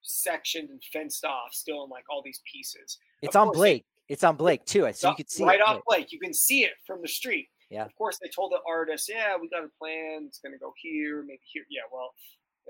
[0.05, 2.97] sectioned and fenced off, still in like all these pieces.
[3.21, 3.85] It's of on Blake.
[4.07, 5.67] They, it's on Blake too, so you can see right it.
[5.67, 6.11] off Blake.
[6.11, 7.47] You can see it from the street.
[7.69, 7.83] Yeah.
[7.83, 10.25] Of course, they told the artist, "Yeah, we got a plan.
[10.27, 11.81] It's going to go here, maybe here." Yeah.
[11.91, 12.13] Well,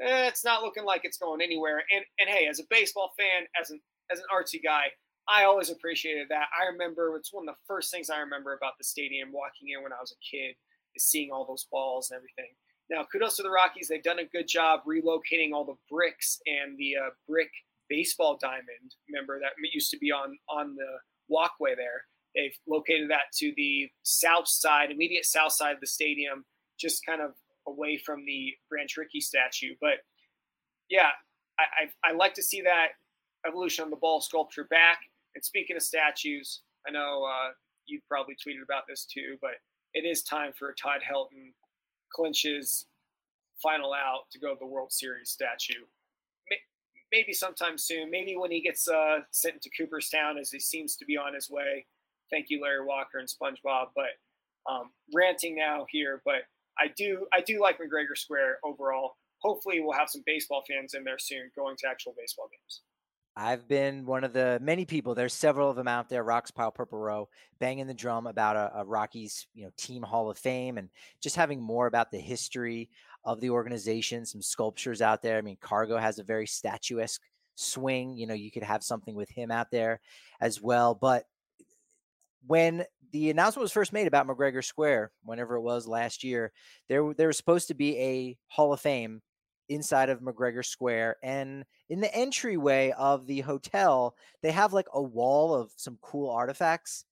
[0.02, 1.84] eh, it's not looking like it's going anywhere.
[1.94, 4.86] And and hey, as a baseball fan, as an as an artsy guy,
[5.28, 6.48] I always appreciated that.
[6.58, 9.84] I remember it's one of the first things I remember about the stadium walking in
[9.84, 10.56] when I was a kid
[10.96, 12.56] is seeing all those balls and everything.
[12.90, 13.88] Now, kudos to the Rockies.
[13.88, 17.50] They've done a good job relocating all the bricks and the uh, brick
[17.90, 18.96] baseball diamond.
[19.10, 22.06] Remember that used to be on on the walkway there.
[22.36, 26.46] They've located that to the south side, immediate south side of the stadium,
[26.80, 27.32] just kind of
[27.68, 29.74] away from the Branch Rickey statue.
[29.82, 30.04] But
[30.90, 31.10] yeah,
[31.58, 31.64] I,
[32.08, 32.90] I, I like to see that
[33.48, 35.00] evolution of the ball sculpture back.
[35.34, 37.52] And speaking of statues, I know uh,
[37.86, 39.52] you've probably tweeted about this too, but
[39.94, 41.54] it is time for Todd Helton
[42.16, 42.86] clinches
[43.62, 45.84] final out to go to the World Series statue
[47.16, 48.12] maybe sometime soon.
[48.12, 51.50] Maybe when he gets uh, sent into Cooperstown, as he seems to be on his
[51.50, 51.86] way.
[52.30, 53.88] Thank you, Larry Walker and SpongeBob.
[53.96, 56.44] But um, ranting now here, but
[56.80, 59.16] I do I do like McGregor Square overall.
[59.40, 62.82] Hopefully, we'll have some baseball fans in there soon, going to actual baseball games.
[63.38, 65.14] I've been one of the many people.
[65.14, 66.24] There's several of them out there.
[66.24, 67.28] Rox Pile Purple Row,
[67.60, 70.90] banging the drum about a, a Rockies, you know, team Hall of Fame, and
[71.22, 72.90] just having more about the history
[73.26, 75.38] of the organization, some sculptures out there.
[75.38, 77.22] I mean, Cargo has a very statuesque
[77.56, 78.16] swing.
[78.16, 80.00] You know, you could have something with him out there
[80.40, 80.96] as well.
[80.96, 81.26] But
[82.48, 86.54] when the announcement was first made about McGregor Square, whenever it was last year,
[86.88, 89.22] there there was supposed to be a Hall of Fame
[89.70, 95.02] inside of McGregor Square, and in the entryway of the hotel, they have like a
[95.02, 97.06] wall of some cool artifacts,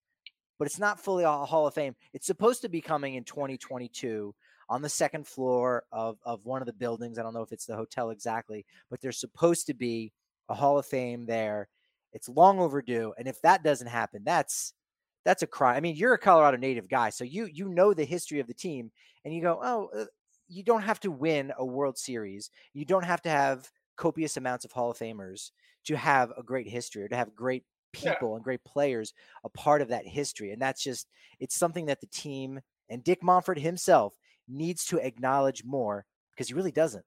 [0.57, 1.95] but it's not fully a Hall of Fame.
[2.13, 4.33] It's supposed to be coming in 2022
[4.69, 7.19] on the second floor of, of one of the buildings.
[7.19, 10.13] I don't know if it's the hotel exactly, but there's supposed to be
[10.49, 11.67] a Hall of Fame there.
[12.13, 13.13] It's long overdue.
[13.17, 14.73] And if that doesn't happen, that's
[15.25, 15.77] that's a crime.
[15.77, 18.53] I mean, you're a Colorado native guy, so you you know the history of the
[18.53, 18.91] team,
[19.23, 20.05] and you go, oh, uh,
[20.53, 22.49] you don't have to win a World Series.
[22.73, 25.51] You don't have to have copious amounts of Hall of Famers
[25.85, 28.35] to have a great history or to have great people yeah.
[28.35, 29.13] and great players
[29.43, 30.51] a part of that history.
[30.51, 31.07] And that's just
[31.39, 34.15] it's something that the team and Dick Monfort himself
[34.47, 37.05] needs to acknowledge more because he really doesn't.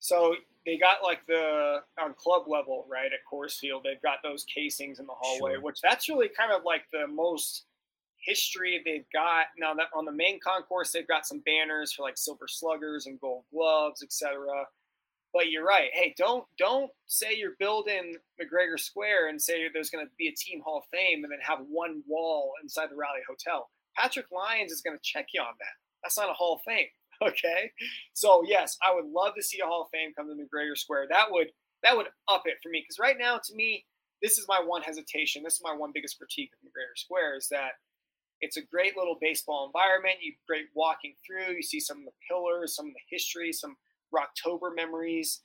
[0.00, 0.34] So
[0.64, 5.00] they got like the on club level, right at Coors Field, they've got those casings
[5.00, 5.60] in the hallway, sure.
[5.62, 7.64] which that's really kind of like the most
[8.28, 9.46] history they've got.
[9.58, 13.20] Now that on the main concourse, they've got some banners for like silver sluggers and
[13.20, 14.38] gold gloves, etc.
[15.32, 15.90] But you're right.
[15.92, 20.34] Hey, don't don't say you're building McGregor Square and say there's going to be a
[20.34, 23.68] team Hall of Fame and then have one wall inside the Rally Hotel.
[23.96, 25.74] Patrick Lyons is going to check you on that.
[26.02, 26.86] That's not a Hall of Fame.
[27.20, 27.72] Okay.
[28.12, 31.08] So yes, I would love to see a Hall of Fame come to McGregor Square.
[31.10, 31.48] That would
[31.82, 32.80] that would up it for me.
[32.80, 33.84] Because right now, to me,
[34.22, 35.42] this is my one hesitation.
[35.42, 37.72] This is my one biggest critique of McGregor Square is that
[38.40, 40.16] it's a great little baseball environment.
[40.22, 41.54] You great walking through.
[41.54, 43.76] You see some of the pillars, some of the history, some
[44.14, 45.42] Rocktober memories,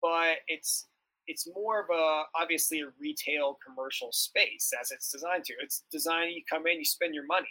[0.00, 0.86] but it's
[1.26, 5.54] it's more of a obviously a retail commercial space as it's designed to.
[5.60, 7.48] It's designed you come in, you spend your money.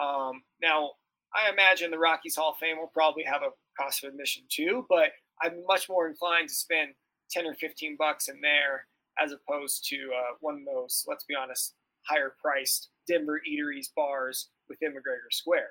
[0.00, 0.90] Um, now,
[1.34, 4.84] I imagine the Rockies Hall of Fame will probably have a cost of admission too,
[4.88, 5.10] but
[5.42, 6.90] I'm much more inclined to spend
[7.30, 8.86] 10 or 15 bucks in there
[9.22, 11.74] as opposed to uh, one of those, let's be honest,
[12.08, 15.70] higher priced Denver eateries, bars within McGregor Square.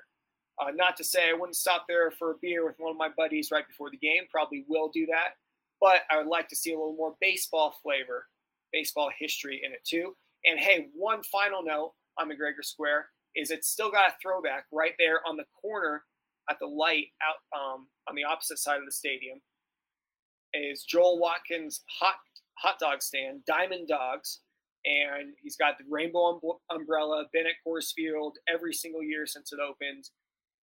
[0.60, 3.10] Uh, not to say I wouldn't stop there for a beer with one of my
[3.16, 4.22] buddies right before the game.
[4.30, 5.36] Probably will do that,
[5.80, 8.26] but I would like to see a little more baseball flavor,
[8.72, 10.16] baseball history in it too.
[10.44, 14.94] And hey, one final note on McGregor Square is it's still got a throwback right
[14.98, 16.04] there on the corner
[16.48, 19.40] at the light out um, on the opposite side of the stadium.
[20.54, 22.14] Is Joel Watkins hot
[22.58, 24.40] hot dog stand, Diamond Dogs,
[24.86, 27.24] and he's got the rainbow umbrella.
[27.32, 30.08] Been at Coors Field every single year since it opened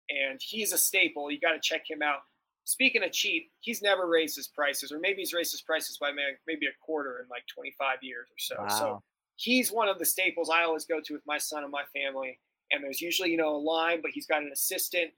[0.08, 1.30] and he's a staple.
[1.30, 2.20] You got to check him out.
[2.64, 6.10] Speaking of cheap, he's never raised his prices, or maybe he's raised his prices by
[6.46, 8.56] maybe a quarter in like 25 years or so.
[8.58, 8.68] Wow.
[8.68, 9.02] So
[9.36, 12.40] he's one of the staples I always go to with my son and my family.
[12.72, 15.12] And there's usually, you know, a line, but he's got an assistant.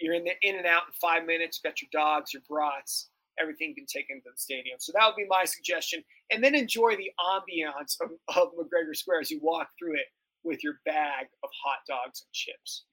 [0.00, 1.60] You're in the in and out in five minutes.
[1.62, 3.10] You've got your dogs, your brats,
[3.40, 4.76] everything can take into the stadium.
[4.78, 6.02] So that would be my suggestion.
[6.30, 10.06] And then enjoy the ambiance of, of McGregor Square as you walk through it
[10.42, 12.84] with your bag of hot dogs and chips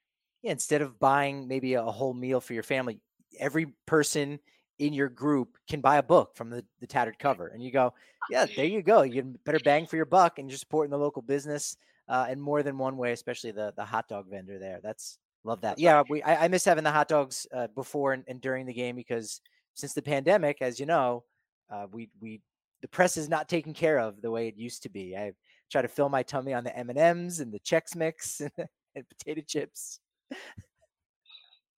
[0.41, 2.99] yeah, instead of buying maybe a whole meal for your family,
[3.39, 4.39] every person
[4.79, 7.47] in your group can buy a book from the, the tattered cover.
[7.47, 7.93] And you go,
[8.29, 9.03] yeah, there you go.
[9.03, 11.77] You get better bang for your buck and you're supporting the local business
[12.07, 14.79] uh, in more than one way, especially the, the hot dog vendor there.
[14.81, 15.77] That's love that.
[15.77, 18.73] Yeah, we I, I miss having the hot dogs uh, before and, and, during the
[18.73, 19.41] game because
[19.73, 21.23] since the pandemic, as you know,
[21.71, 22.41] uh, we we
[22.81, 25.15] the press is not taken care of the way it used to be.
[25.15, 25.33] I
[25.71, 28.67] try to fill my tummy on the M and M's and the Chex Mix and,
[28.95, 29.99] and potato chips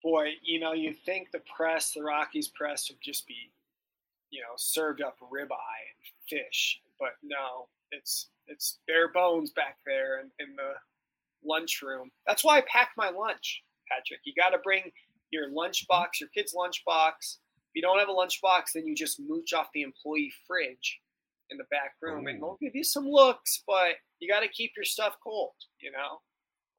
[0.03, 3.51] boy, you know, you think the press, the Rockies press, would just be,
[4.29, 10.19] you know, served up ribeye and fish, but no, it's it's bare bones back there
[10.19, 10.73] in, in the
[11.45, 12.11] lunchroom.
[12.27, 14.19] That's why I pack my lunch, Patrick.
[14.25, 14.91] You got to bring
[15.31, 17.37] your lunchbox, your kid's lunchbox.
[17.73, 20.99] If you don't have a lunchbox, then you just mooch off the employee fridge
[21.49, 24.73] in the back room, and they'll give you some looks, but you got to keep
[24.75, 26.19] your stuff cold, you know.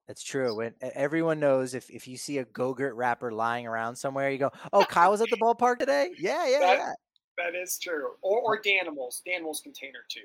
[0.07, 0.55] That's true.
[0.55, 4.51] When everyone knows if, if you see a Go-Gurt wrapper lying around somewhere, you go,
[4.73, 6.93] "Oh, Kyle was at the ballpark today." Yeah, yeah, that, yeah.
[7.37, 8.13] That is true.
[8.23, 10.21] Or or Danimals, Danimals container too.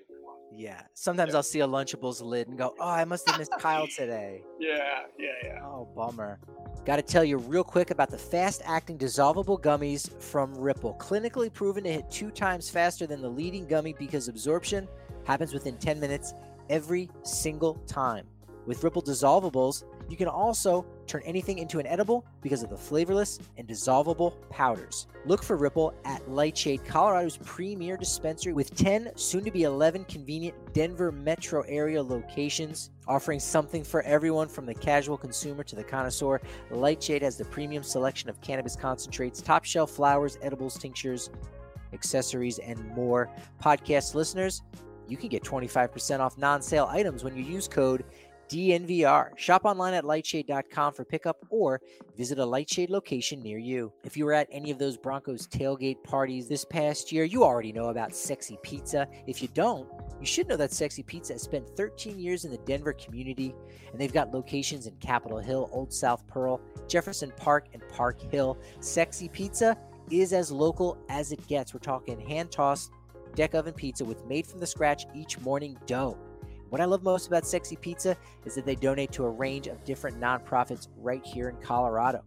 [0.53, 0.81] Yeah.
[0.93, 1.37] Sometimes yeah.
[1.37, 5.03] I'll see a Lunchables lid and go, "Oh, I must have missed Kyle today." Yeah,
[5.17, 5.63] yeah, yeah.
[5.63, 6.37] Oh, bummer.
[6.85, 10.95] Got to tell you real quick about the fast-acting dissolvable gummies from Ripple.
[10.99, 14.87] Clinically proven to hit two times faster than the leading gummy because absorption
[15.25, 16.33] happens within 10 minutes
[16.69, 18.25] every single time.
[18.65, 23.39] With Ripple dissolvables, you can also turn anything into an edible because of the flavorless
[23.57, 25.07] and dissolvable powders.
[25.25, 30.55] Look for Ripple at Lightshade, Colorado's premier dispensary with 10, soon to be 11 convenient
[30.73, 36.39] Denver metro area locations, offering something for everyone from the casual consumer to the connoisseur.
[36.69, 41.31] Lightshade has the premium selection of cannabis concentrates, top shelf flowers, edibles, tinctures,
[41.91, 43.29] accessories, and more.
[43.61, 44.61] Podcast listeners,
[45.07, 48.05] you can get 25% off non sale items when you use code
[48.49, 49.37] DNVR.
[49.37, 51.81] Shop online at lightshade.com for pickup or
[52.17, 53.93] visit a Lightshade location near you.
[54.03, 57.71] If you were at any of those Broncos tailgate parties this past year, you already
[57.71, 59.07] know about Sexy Pizza.
[59.27, 59.87] If you don't,
[60.19, 63.55] you should know that Sexy Pizza has spent 13 years in the Denver community,
[63.91, 68.57] and they've got locations in Capitol Hill, Old South Pearl, Jefferson Park, and Park Hill.
[68.79, 69.77] Sexy Pizza
[70.09, 71.73] is as local as it gets.
[71.73, 72.91] We're talking hand tossed
[73.35, 76.17] deck oven pizza with made from the scratch each morning dough.
[76.69, 79.83] What I love most about Sexy Pizza is that they donate to a range of
[79.83, 82.23] different nonprofits right here in Colorado.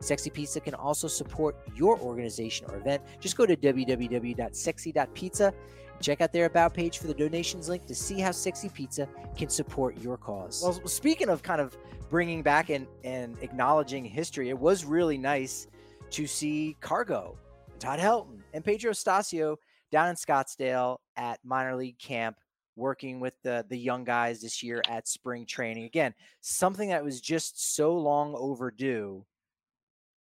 [0.00, 3.02] Sexy Pizza can also support your organization or event.
[3.20, 5.54] Just go to www.sexy.pizza
[6.00, 9.48] check out their about page for the donations link to see how Sexy Pizza can
[9.48, 10.62] support your cause.
[10.62, 11.76] Well, speaking of kind of
[12.10, 15.66] bringing back and, and acknowledging history, it was really nice
[16.10, 17.38] to see Cargo,
[17.78, 19.56] Todd Helton, and Pedro Astacio
[19.90, 22.36] down in Scottsdale at minor league camp
[22.76, 25.84] working with the the young guys this year at spring training.
[25.84, 29.24] Again, something that was just so long overdue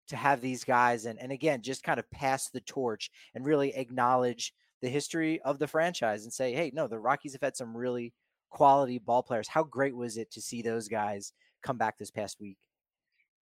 [0.08, 3.74] to have these guys and and again just kind of pass the torch and really
[3.76, 7.76] acknowledge the history of the franchise and say, hey, no, the Rockies have had some
[7.76, 8.14] really
[8.50, 9.48] quality ball players.
[9.48, 11.32] How great was it to see those guys
[11.64, 12.58] come back this past week?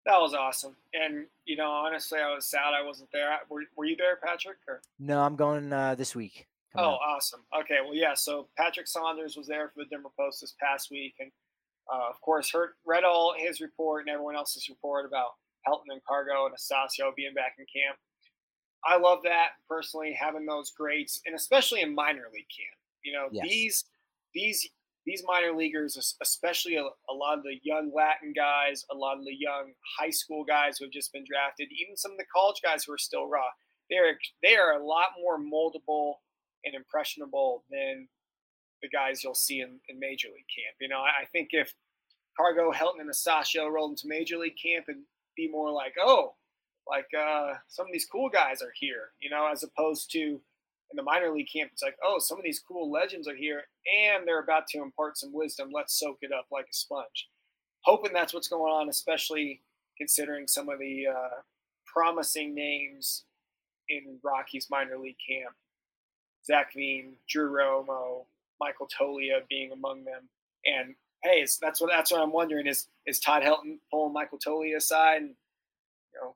[0.05, 0.75] That was awesome.
[0.93, 3.29] And, you know, honestly, I was sad I wasn't there.
[3.49, 4.57] Were, were you there, Patrick?
[4.67, 4.81] Or?
[4.99, 6.45] No, I'm going uh, this week.
[6.75, 7.41] Oh, awesome.
[7.61, 8.15] Okay, well, yeah.
[8.15, 11.31] So Patrick Saunders was there for the Denver Post this past week, and
[11.91, 15.31] uh, of course, heard, read all his report and everyone else's report about
[15.67, 17.97] Helton and Cargo and Astacio being back in camp.
[18.85, 22.77] I love that personally, having those greats, and especially in minor league camp.
[23.03, 23.45] You know, yes.
[23.47, 23.85] these
[24.33, 24.69] these
[25.05, 29.25] these minor leaguers, especially a, a, lot of the young Latin guys, a lot of
[29.25, 32.61] the young high school guys who have just been drafted, even some of the college
[32.63, 33.43] guys who are still raw,
[33.89, 36.15] they're they are a lot more moldable
[36.65, 38.07] and impressionable than
[38.81, 40.75] the guys you'll see in, in major league camp.
[40.79, 41.73] You know, I, I think if
[42.35, 45.03] Cargo, Helton, and Astacio rolled into major league camp and
[45.35, 46.35] be more like, oh,
[46.87, 50.97] like uh, some of these cool guys are here, you know, as opposed to in
[50.97, 53.63] the minor league camp, it's like, oh, some of these cool legends are here
[54.05, 55.69] and they're about to impart some wisdom.
[55.73, 57.29] Let's soak it up like a sponge.
[57.85, 59.61] Hoping that's what's going on, especially
[59.97, 61.41] considering some of the uh,
[61.85, 63.23] promising names
[63.89, 65.55] in Rockies minor league camp.
[66.45, 68.25] Zach Veen, Drew Romo,
[68.59, 70.29] Michael Toglia being among them.
[70.65, 74.77] And hey, that's what that's what I'm wondering is is Todd Helton pulling Michael Toglia
[74.77, 76.35] aside and you know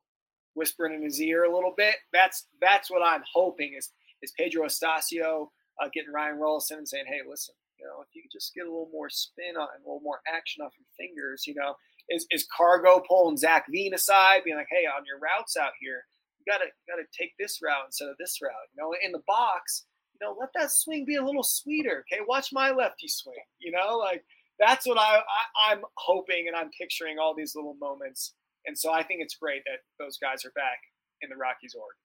[0.54, 1.96] whispering in his ear a little bit.
[2.12, 3.92] That's that's what I'm hoping is
[4.22, 5.48] is Pedro Astacio
[5.82, 8.66] uh, getting Ryan Rolison and saying, hey, listen, you know, if you could just get
[8.66, 11.76] a little more spin on, a little more action off your fingers, you know,
[12.10, 16.06] is, is Cargo pulling Zach Veen aside, being like, hey, on your routes out here,
[16.40, 18.54] you gotta gotta take this route instead of this route.
[18.74, 19.86] You know, in the box,
[20.20, 22.04] you know, let that swing be a little sweeter.
[22.12, 23.36] Okay, watch my lefty swing.
[23.60, 24.24] You know, like
[24.60, 28.34] that's what I, I I'm hoping and I'm picturing all these little moments
[28.68, 30.78] and so I think it's great that those guys are back
[31.22, 31.96] in the Rockies org.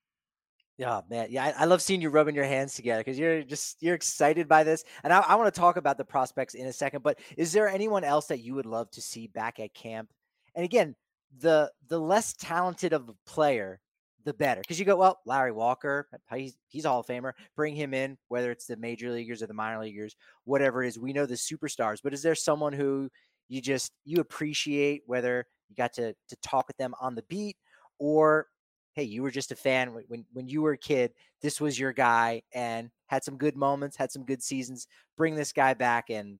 [0.78, 1.26] Yeah, man.
[1.28, 4.48] Yeah, I, I, love seeing you rubbing your hands together because you're just you're excited
[4.48, 4.84] by this.
[5.04, 7.02] And I, I want to talk about the prospects in a second.
[7.02, 10.10] But is there anyone else that you would love to see back at camp?
[10.54, 10.94] And again,
[11.40, 13.80] the the less talented of a player,
[14.24, 14.60] the better.
[14.60, 17.32] Because you go, well, Larry Walker, uh, he's he's a Hall of Famer.
[17.56, 20.98] Bring him in, whether it's the major leaguers or the minor leaguers, whatever it is.
[20.98, 21.98] We know the superstars.
[22.02, 23.08] But is there someone who
[23.48, 27.56] you just you appreciate whether you got to to talk with them on the beat
[27.98, 28.46] or
[28.94, 31.12] hey you were just a fan when when you were a kid
[31.42, 35.52] this was your guy and had some good moments had some good seasons bring this
[35.52, 36.38] guy back and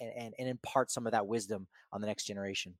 [0.00, 2.74] and and impart some of that wisdom on the next generation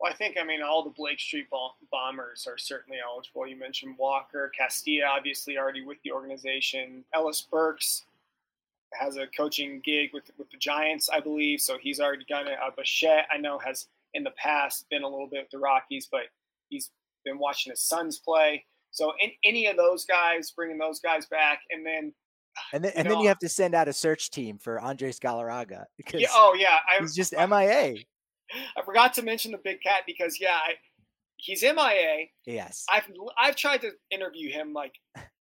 [0.00, 1.48] well, I think, I mean, all the Blake Street
[1.90, 3.46] bombers are certainly eligible.
[3.46, 7.04] You mentioned Walker, Castilla, obviously already with the organization.
[7.12, 8.04] Ellis Burks
[8.92, 12.58] has a coaching gig with with the Giants, I believe, so he's already done it.
[12.64, 16.08] Uh, Bichette, I know, has in the past been a little bit with the Rockies,
[16.10, 16.22] but
[16.68, 16.90] he's
[17.24, 18.64] been watching his sons play.
[18.90, 22.12] So in, any of those guys, bringing those guys back, and then
[22.72, 25.18] and then and know, then you have to send out a search team for Andres
[25.18, 27.96] Galarraga because yeah, oh yeah, I, he's just MIA.
[28.76, 30.74] I forgot to mention the big cat because yeah, I,
[31.36, 32.26] he's MIA.
[32.46, 33.04] Yes, I've
[33.40, 34.92] I've tried to interview him like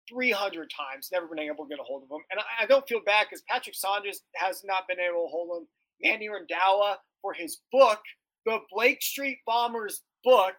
[0.09, 2.87] 300 times, never been able to get a hold of him, and I, I don't
[2.87, 5.67] feel bad because Patrick Saunders has not been able to hold him.
[6.01, 7.99] Manny Randhawa for his book
[8.45, 10.55] the Blake Street Bombers book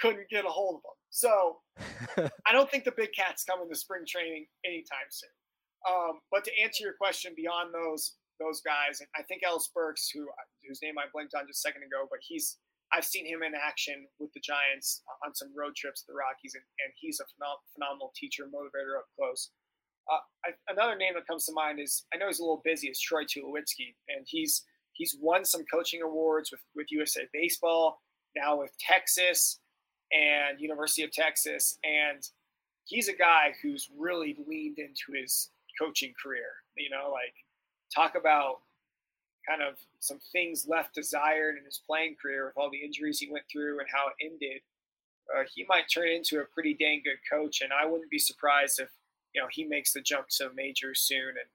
[0.00, 0.98] couldn't get a hold of him.
[1.10, 5.30] So I don't think the big cat's coming to spring training anytime soon.
[5.88, 10.10] Um, but to answer your question, beyond those those guys, and I think Ellis Burks,
[10.10, 10.26] who
[10.66, 12.58] whose name I blinked on just a second ago, but he's
[12.92, 16.54] I've seen him in action with the Giants on some road trips to the Rockies,
[16.54, 17.26] and, and he's a
[17.74, 19.50] phenomenal teacher, motivator up close.
[20.04, 22.88] Uh, I, another name that comes to mind is I know he's a little busy
[22.88, 24.62] is Troy Tulowitzki, and he's
[24.94, 28.00] He's won some coaching awards with, with USA Baseball,
[28.34, 29.60] now with Texas
[30.12, 31.78] and University of Texas.
[31.84, 32.22] And
[32.84, 36.46] he's a guy who's really leaned into his coaching career.
[36.76, 37.34] You know, like
[37.94, 38.60] talk about
[39.48, 43.30] kind of some things left desired in his playing career with all the injuries he
[43.30, 44.62] went through and how it ended.
[45.34, 48.80] Uh, he might turn into a pretty dang good coach, and I wouldn't be surprised
[48.80, 48.88] if
[49.34, 51.48] you know he makes the jump to major soon and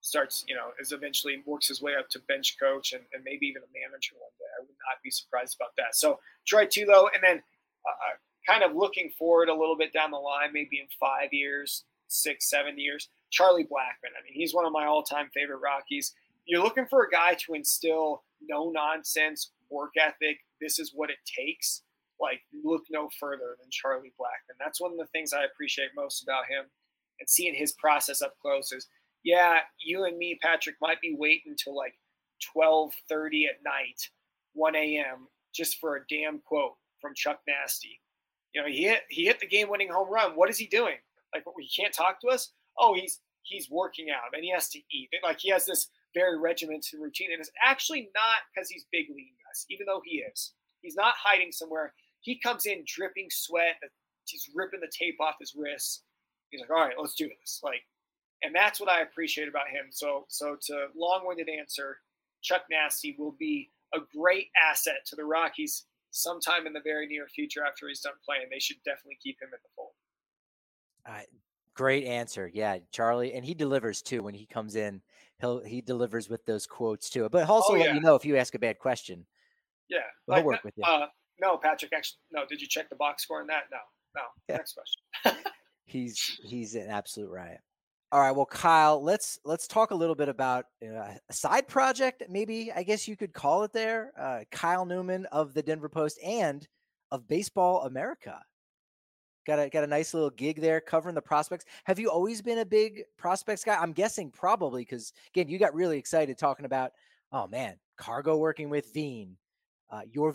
[0.00, 3.46] starts, you know, is eventually works his way up to bench coach and, and maybe
[3.46, 4.48] even a manager one day.
[4.58, 5.94] I would not be surprised about that.
[5.94, 7.42] So Troy Tulo, and then
[7.86, 8.16] uh, uh,
[8.46, 12.48] kind of looking forward a little bit down the line, maybe in five years, six,
[12.48, 14.16] seven years, Charlie Blackmon.
[14.18, 16.14] I mean, he's one of my all-time favorite Rockies.
[16.46, 20.38] You're looking for a guy to instill no nonsense work ethic.
[20.60, 21.82] This is what it takes.
[22.20, 24.58] Like, look no further than Charlie Blackmon.
[24.58, 26.66] That's one of the things I appreciate most about him.
[27.18, 28.88] And seeing his process up close is
[29.22, 31.94] yeah, you and me, Patrick, might be waiting until like
[32.56, 34.08] 12:30 at night,
[34.54, 35.28] 1 a.m.
[35.54, 38.00] just for a damn quote from Chuck Nasty.
[38.54, 40.32] You know, he hit he hit the game-winning home run.
[40.32, 40.96] What is he doing?
[41.34, 42.52] Like, he can't talk to us.
[42.80, 45.10] Oh, he's he's working out and he has to eat.
[45.22, 49.32] Like he has this very regimented routine, and it's actually not because he's big lean
[49.46, 50.52] guys, even though he is.
[50.82, 51.92] He's not hiding somewhere.
[52.20, 53.76] He comes in dripping sweat.
[54.26, 56.02] He's ripping the tape off his wrists.
[56.50, 57.60] He's like, all right, let's do this.
[57.62, 57.82] Like
[58.42, 59.86] and that's what I appreciate about him.
[59.90, 61.98] So, so to long-winded answer,
[62.42, 67.26] Chuck Nasty will be a great asset to the Rockies sometime in the very near
[67.28, 68.46] future after he's done playing.
[68.50, 69.90] They should definitely keep him in the fold.
[71.06, 71.26] Uh,
[71.80, 72.50] great answer.
[72.52, 75.00] Yeah, Charlie, and he delivers too when he comes in.
[75.40, 77.26] He'll he delivers with those quotes too.
[77.30, 79.24] But also oh, let you know if you ask a bad question.
[79.88, 80.84] Yeah, he'll like, work with you.
[80.84, 81.06] Uh,
[81.40, 81.92] no, Patrick.
[81.96, 82.44] Actually, no.
[82.46, 83.64] Did you check the box score on that?
[83.72, 83.78] No,
[84.14, 84.22] no.
[84.48, 84.56] Yeah.
[84.58, 85.42] Next question.
[85.86, 87.60] he's he's an absolute riot.
[88.12, 92.24] All right, well, Kyle, let's let's talk a little bit about uh, a side project,
[92.28, 94.12] maybe I guess you could call it there.
[94.18, 96.66] Uh, Kyle Newman of the Denver Post and
[97.10, 98.42] of Baseball America.
[99.46, 101.64] Got a got a nice little gig there covering the prospects.
[101.84, 103.76] Have you always been a big prospects guy?
[103.76, 106.92] I'm guessing probably because again, you got really excited talking about,
[107.32, 109.36] oh man, Cargo working with Veen,
[109.90, 110.32] uh, your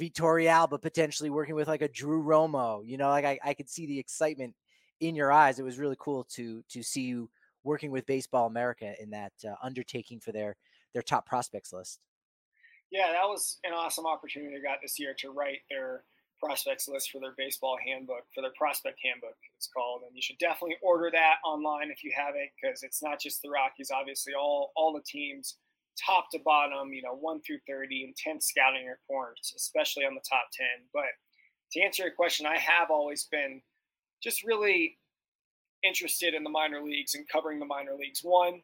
[0.48, 2.86] Alba potentially working with like a Drew Romo.
[2.86, 4.56] You know, like I, I could see the excitement
[5.00, 5.60] in your eyes.
[5.60, 7.30] It was really cool to to see you
[7.64, 10.56] working with Baseball America in that uh, undertaking for their
[10.94, 12.00] their top prospects list.
[12.92, 16.04] Yeah, that was an awesome opportunity I got this year to write their
[16.40, 20.02] prospects list for their baseball handbook, for their prospect handbook, it's called.
[20.06, 23.50] And you should definitely order that online if you haven't, because it's not just the
[23.50, 25.58] Rockies, obviously, all all the teams,
[25.96, 30.48] top to bottom, you know, one through 30, intense scouting reports, especially on the top
[30.54, 30.66] 10.
[30.94, 31.12] But
[31.72, 33.62] to answer your question, I have always been
[34.22, 34.98] just really
[35.84, 38.22] interested in the minor leagues and covering the minor leagues.
[38.24, 38.62] One,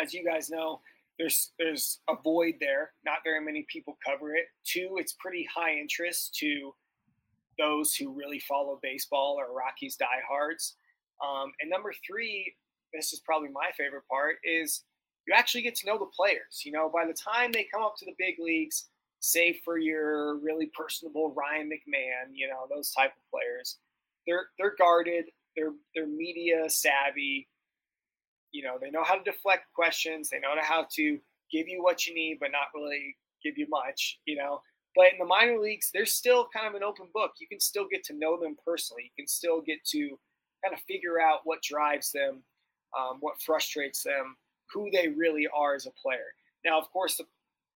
[0.00, 0.80] as you guys know,
[1.18, 2.92] there's there's a void there.
[3.04, 4.46] Not very many people cover it.
[4.64, 6.74] Two, it's pretty high interest to
[7.58, 10.76] those who really follow baseball or Rockies diehards.
[11.22, 12.54] Um, and number three,
[12.94, 14.84] this is probably my favorite part, is
[15.26, 16.62] you actually get to know the players.
[16.64, 18.88] You know, by the time they come up to the big leagues,
[19.18, 23.78] save for your really personable Ryan McMahon, you know, those type of players,
[24.26, 25.24] they're they're guarded
[25.58, 27.48] they're they're media savvy.
[28.52, 30.30] You know, they know how to deflect questions.
[30.30, 31.18] They know how to
[31.50, 34.18] give you what you need, but not really give you much.
[34.26, 34.62] You know,
[34.96, 37.32] but in the minor leagues, there's still kind of an open book.
[37.38, 39.04] You can still get to know them personally.
[39.04, 40.18] You can still get to
[40.64, 42.42] kind of figure out what drives them,
[42.98, 44.36] um, what frustrates them,
[44.72, 46.34] who they really are as a player.
[46.64, 47.24] Now, of course, the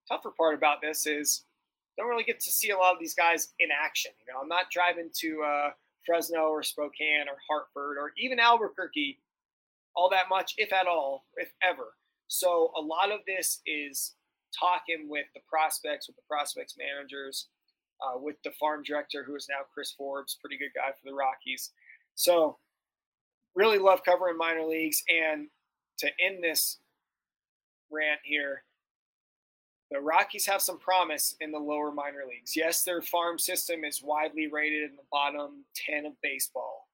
[0.09, 1.45] tougher part about this is
[1.97, 4.13] don't really get to see a lot of these guys in action.
[4.19, 5.71] You know, I'm not driving to uh,
[6.05, 9.19] Fresno or Spokane or Hartford or even Albuquerque
[9.95, 11.95] all that much, if at all, if ever.
[12.29, 14.15] So a lot of this is
[14.59, 17.49] talking with the prospects, with the prospects managers,
[18.01, 21.15] uh, with the farm director, who is now Chris Forbes, pretty good guy for the
[21.15, 21.71] Rockies.
[22.15, 22.59] So
[23.55, 25.03] really love covering minor leagues.
[25.09, 25.49] And
[25.99, 26.79] to end this
[27.91, 28.65] rant here,
[29.91, 32.57] the Rockies have some promise in the lower minor leagues.
[32.57, 36.89] Yes, their farm system is widely rated in the bottom 10 of baseball.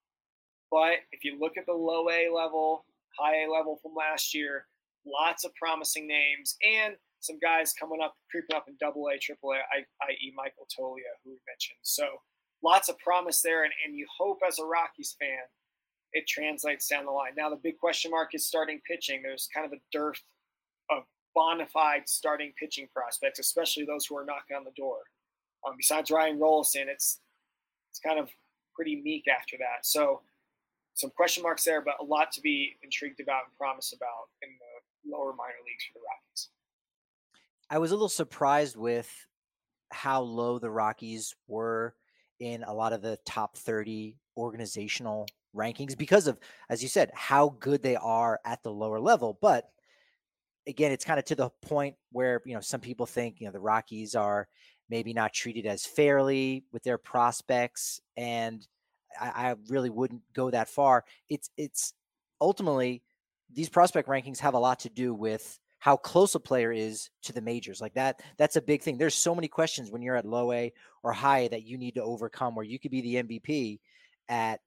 [0.71, 2.85] But if you look at the low A level,
[3.19, 4.67] high A level from last year,
[5.07, 9.51] lots of promising names and some guys coming up, creeping up in double A, triple
[9.53, 11.79] A, i.e., Michael Toglia, who we mentioned.
[11.83, 12.07] So
[12.63, 13.65] lots of promise there.
[13.65, 15.47] And, and you hope as a Rockies fan,
[16.13, 17.33] it translates down the line.
[17.37, 19.23] Now, the big question mark is starting pitching.
[19.23, 20.23] There's kind of a dearth
[20.91, 21.03] of
[21.35, 24.99] bona fide starting pitching prospects, especially those who are knocking on the door.
[25.67, 27.21] Um, besides Ryan Rolison, it's
[27.91, 28.29] it's kind of
[28.75, 29.85] pretty meek after that.
[29.85, 30.23] So
[30.99, 34.49] some question marks there, but a lot to be intrigued about and promise about in
[34.59, 36.49] the lower minor leagues for the Rockies.
[37.71, 39.09] I was a little surprised with
[39.93, 41.95] how low the Rockies were
[42.41, 46.37] in a lot of the top 30 organizational rankings because of,
[46.69, 49.39] as you said, how good they are at the lower level.
[49.41, 49.71] But
[50.67, 53.53] again, it's kind of to the point where, you know, some people think, you know,
[53.53, 54.49] the Rockies are
[54.91, 58.01] maybe not treated as fairly with their prospects.
[58.17, 58.67] And
[59.21, 61.05] I, I really wouldn't go that far.
[61.29, 61.93] It's, it's
[62.41, 63.03] ultimately
[63.53, 67.33] these prospect rankings have a lot to do with how close a player is to
[67.33, 70.25] the majors like that that's a big thing there's so many questions when you're at
[70.25, 73.79] low a or high that you need to overcome where you could be the mvp
[74.29, 74.61] at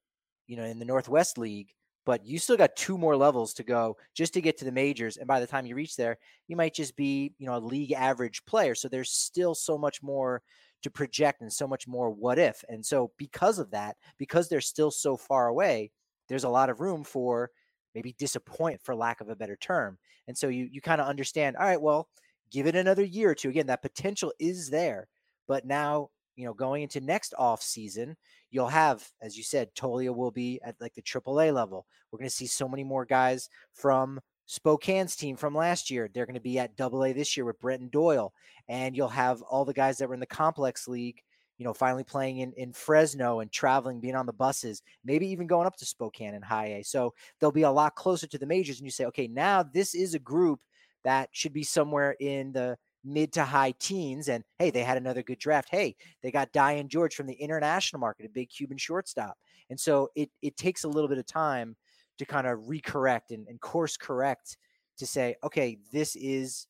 [0.48, 1.70] you know in the northwest league
[2.06, 5.18] but you still got two more levels to go just to get to the majors
[5.18, 6.18] and by the time you reach there
[6.48, 10.02] you might just be you know a league average player so there's still so much
[10.02, 10.42] more
[10.82, 14.62] to project and so much more what if and so because of that because they're
[14.62, 15.92] still so far away
[16.28, 17.50] there's a lot of room for
[17.94, 21.56] maybe disappoint for lack of a better term and so you you kind of understand
[21.58, 22.08] all right well
[22.52, 25.08] give it another year or two again that potential is there
[25.48, 28.16] but now you know, going into next off season,
[28.50, 31.86] you'll have, as you said, Toglia will be at like the AAA level.
[32.12, 34.20] We're going to see so many more guys from
[34.52, 36.10] Spokane's team from last year.
[36.14, 38.34] They're going to be at Double A this year with Brenton Doyle,
[38.68, 41.22] and you'll have all the guys that were in the complex league.
[41.58, 45.47] You know, finally playing in, in Fresno and traveling, being on the buses, maybe even
[45.47, 46.84] going up to Spokane and High A.
[46.84, 48.80] So they'll be a lot closer to the majors.
[48.80, 50.60] And you say, okay, now this is a group
[51.04, 54.28] that should be somewhere in the mid to high teens.
[54.28, 55.70] And hey, they had another good draft.
[55.70, 59.38] Hey, they got Dyan Jorge from the international market, a big Cuban shortstop.
[59.70, 61.76] And so it it takes a little bit of time
[62.22, 64.58] to kind of recorrect and, and course correct
[64.96, 66.68] to say, okay, this is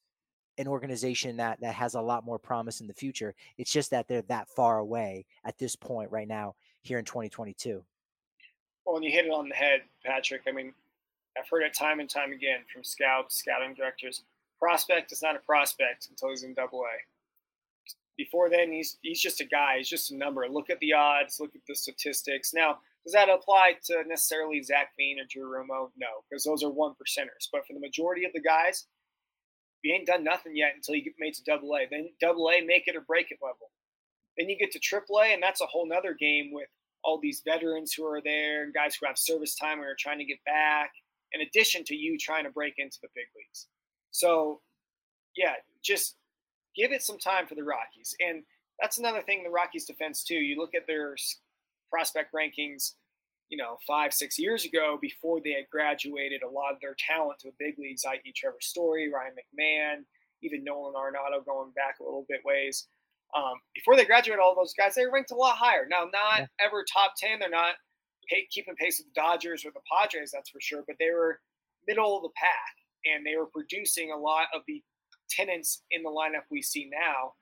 [0.58, 3.36] an organization that that has a lot more promise in the future.
[3.58, 7.84] It's just that they're that far away at this point right now here in 2022.
[8.86, 10.44] Well, and you hit it on the head, Patrick.
[10.48, 10.74] I mean,
[11.38, 14.24] I've heard it time and time again from scouts, scouting directors.
[14.58, 16.96] Prospect is not a prospect until he's in Double A.
[18.16, 19.80] Before then, he's he's just a guy.
[19.80, 20.48] He's just a number.
[20.48, 21.42] Look at the odds.
[21.42, 22.54] Look at the statistics.
[22.54, 25.90] Now, does that apply to necessarily Zach Veen or Drew Romo?
[25.98, 27.50] No, because those are one percenters.
[27.52, 28.86] But for the majority of the guys,
[29.84, 31.88] you ain't done nothing yet until you get made to Double A.
[31.90, 33.72] Then Double A, make it or break it level.
[34.38, 36.68] Then you get to Triple A, and that's a whole nother game with
[37.04, 40.20] all these veterans who are there and guys who have service time and are trying
[40.20, 40.92] to get back,
[41.34, 43.68] in addition to you trying to break into the big leagues.
[44.12, 44.62] So,
[45.36, 46.16] yeah, just
[46.76, 48.14] give it some time for the Rockies.
[48.20, 48.44] And
[48.80, 50.36] that's another thing the Rockies defense too.
[50.36, 51.16] You look at their
[51.92, 52.94] prospect rankings,
[53.50, 57.40] you know, five, six years ago before they had graduated a lot of their talent
[57.40, 58.34] to the big leagues, i.e.
[58.36, 59.96] Trevor Story, Ryan McMahon,
[60.42, 62.88] even Nolan Arenado going back a little bit ways.
[63.36, 65.86] Um, before they graduated, all those guys, they ranked a lot higher.
[65.90, 66.46] Now, not yeah.
[66.60, 67.40] ever top 10.
[67.40, 67.76] They're not
[68.30, 71.40] pay, keeping pace with the Dodgers or the Padres, that's for sure, but they were
[71.88, 72.76] middle of the pack
[73.06, 74.84] and they were producing a lot of the
[75.30, 77.34] tenants in the lineup we see now.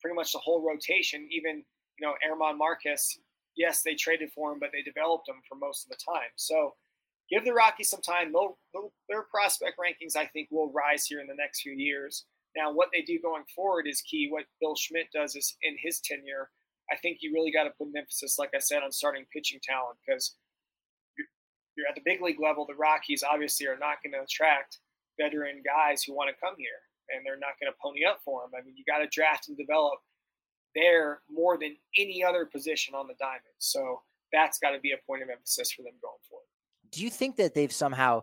[0.00, 1.64] Pretty much the whole rotation, even
[1.98, 3.18] you know German Marquez.
[3.56, 6.30] Yes, they traded for him, but they developed him for most of the time.
[6.36, 6.74] So
[7.30, 8.32] give the Rockies some time.
[8.32, 12.26] They'll, they'll, their prospect rankings, I think, will rise here in the next few years.
[12.56, 14.28] Now, what they do going forward is key.
[14.30, 16.50] What Bill Schmidt does is in his tenure,
[16.90, 19.60] I think you really got to put an emphasis, like I said, on starting pitching
[19.62, 20.36] talent because
[21.76, 22.64] you're at the big league level.
[22.66, 24.78] The Rockies obviously are not going to attract
[25.20, 26.80] veteran guys who want to come here,
[27.10, 28.52] and they're not going to pony up for them.
[28.56, 30.00] I mean, you got to draft and develop
[30.76, 33.42] there more than any other position on the diamond.
[33.58, 34.02] So
[34.32, 36.44] that's got to be a point of emphasis for them going forward.
[36.92, 38.22] Do you think that they've somehow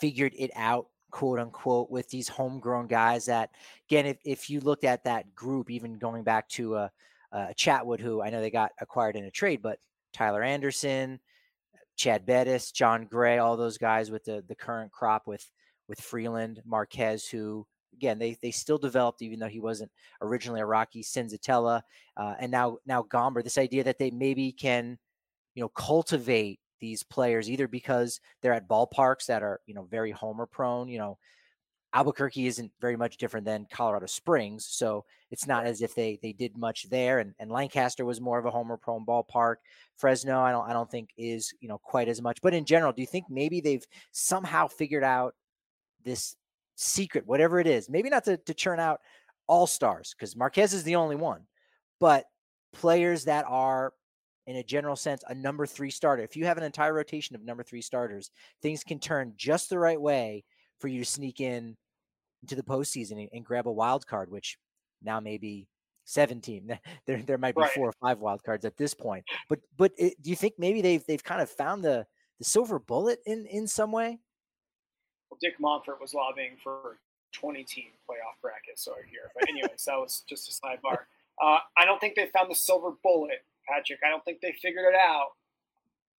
[0.00, 3.26] figured it out, quote unquote, with these homegrown guys?
[3.26, 3.50] That
[3.88, 6.88] again, if if you looked at that group, even going back to uh,
[7.32, 9.78] uh, Chatwood, who I know they got acquired in a trade, but
[10.12, 11.18] Tyler Anderson,
[11.96, 15.50] Chad Bettis, Jon Gray, all those guys with the the current crop with
[15.88, 17.66] with Freeland, Marquez, who
[17.96, 19.90] again they they still developed even though he wasn't
[20.20, 21.82] originally a Rocky, Senzatela,
[22.16, 23.42] uh, and now now Gomber.
[23.42, 24.98] This idea that they maybe can
[25.54, 30.10] you know cultivate these players either because they're at ballparks that are you know very
[30.10, 31.18] homer prone, you know.
[31.92, 36.32] Albuquerque isn't very much different than Colorado Springs, so it's not as if they they
[36.32, 37.20] did much there.
[37.20, 39.56] And, and Lancaster was more of a homer prone ballpark.
[39.96, 42.42] Fresno, I don't I don't think is you know quite as much.
[42.42, 45.34] But in general, do you think maybe they've somehow figured out
[46.04, 46.36] this
[46.76, 49.00] secret, whatever it is, maybe not to, to churn out
[49.48, 51.42] all stars because Marquez is the only one,
[51.98, 52.26] but
[52.72, 53.92] players that are
[54.46, 56.22] in a general sense a number three starter.
[56.22, 58.30] If you have an entire rotation of number three starters,
[58.62, 60.44] things can turn just the right way
[60.78, 61.76] for you to sneak in
[62.42, 64.58] into the postseason and, and grab a wild card, which
[65.02, 65.68] now maybe
[66.04, 66.78] 17.
[67.06, 67.70] There, there might be right.
[67.70, 69.24] four or five wild cards at this point.
[69.48, 72.04] But, but it, do you think maybe they've they've kind of found the
[72.38, 74.18] the silver bullet in in some way?
[75.30, 76.98] Well, Dick Monfort was lobbying for
[77.32, 79.30] 20 team playoff bracket, so I hear.
[79.34, 81.00] But anyways, that was just a sidebar.
[81.42, 84.00] Uh, I don't think they found the silver bullet, Patrick.
[84.04, 85.32] I don't think they figured it out,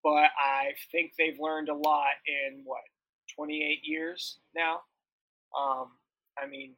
[0.03, 2.81] but I think they've learned a lot in what
[3.35, 4.81] 28 years now.
[5.57, 5.91] Um,
[6.37, 6.73] I mean,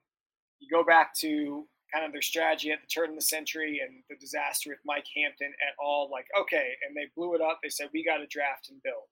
[0.60, 4.04] you go back to kind of their strategy at the turn of the century and
[4.10, 6.10] the disaster with Mike Hampton at all.
[6.12, 7.60] Like, okay, and they blew it up.
[7.62, 9.10] They said we got to draft and build,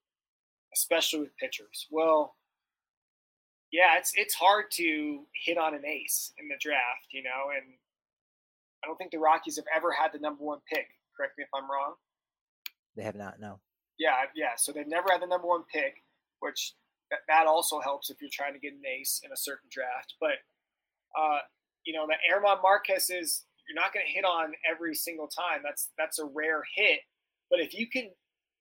[0.73, 1.87] especially with pitchers.
[1.89, 2.35] Well,
[3.71, 7.73] yeah, it's it's hard to hit on an ace in the draft, you know, and
[8.83, 10.87] I don't think the Rockies have ever had the number one pick.
[11.15, 11.95] Correct me if I'm wrong.
[12.95, 13.39] They have not.
[13.39, 13.59] No.
[13.99, 14.55] Yeah, yeah.
[14.57, 16.03] So they've never had the number one pick,
[16.39, 16.73] which
[17.11, 20.15] that, that also helps if you're trying to get an ace in a certain draft.
[20.19, 20.39] But
[21.17, 21.39] uh,
[21.85, 25.59] you know, the German Marquez is you're not going to hit on every single time.
[25.63, 26.99] That's that's a rare hit.
[27.49, 28.09] But if you can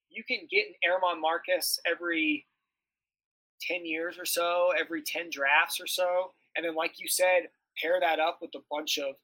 [0.08, 2.46] you can get an German Marquez every
[3.60, 6.32] 10 years or so, every 10 drafts or so.
[6.56, 7.48] And then, like you said,
[7.80, 9.14] pair that up with a bunch of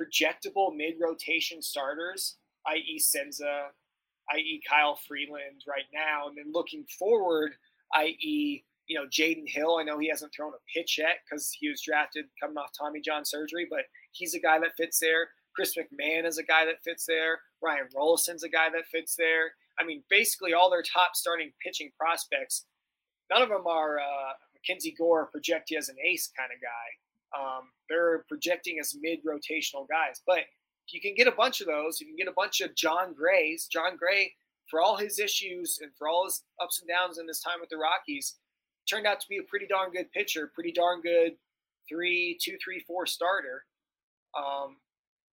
[0.00, 2.36] projectable mid rotation starters,
[2.66, 3.68] i.e., Senza,
[4.32, 6.28] i.e., Kyle Freeland right now.
[6.28, 7.52] And then looking forward,
[7.94, 9.76] i.e., you know, Jaden Hill.
[9.78, 13.00] I know he hasn't thrown a pitch yet because he was drafted coming off Tommy
[13.00, 15.28] John surgery, but he's a guy that fits there.
[15.54, 17.40] Chris McMahon is a guy that fits there.
[17.62, 19.52] Ryan Rolison's a guy that fits there.
[19.78, 22.66] I mean, basically all their top starting pitching prospects
[23.30, 27.38] none of them are uh, Mackenzie Gore project as an ace kind of guy.
[27.38, 30.40] Um, they're projecting as mid rotational guys, but
[30.88, 33.68] you can get a bunch of those, you can get a bunch of Jon Grays.
[33.70, 34.32] Jon Gray,
[34.68, 37.70] for all his issues and for all his ups and downs in his time with
[37.70, 38.34] the Rockies,
[38.88, 41.32] turned out to be a pretty darn good pitcher, pretty darn good
[41.88, 43.64] three, two, three, four starter.
[44.36, 44.76] Um,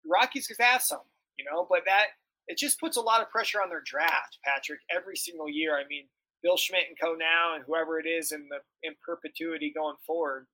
[0.08, 1.00] Rockies could have some,
[1.38, 2.06] you know, but that
[2.48, 5.76] it just puts a lot of pressure on their draft, Patrick, every single year.
[5.76, 6.04] I mean,
[6.42, 10.46] Bill Schmidt and co now, and whoever it is in the in perpetuity going forward,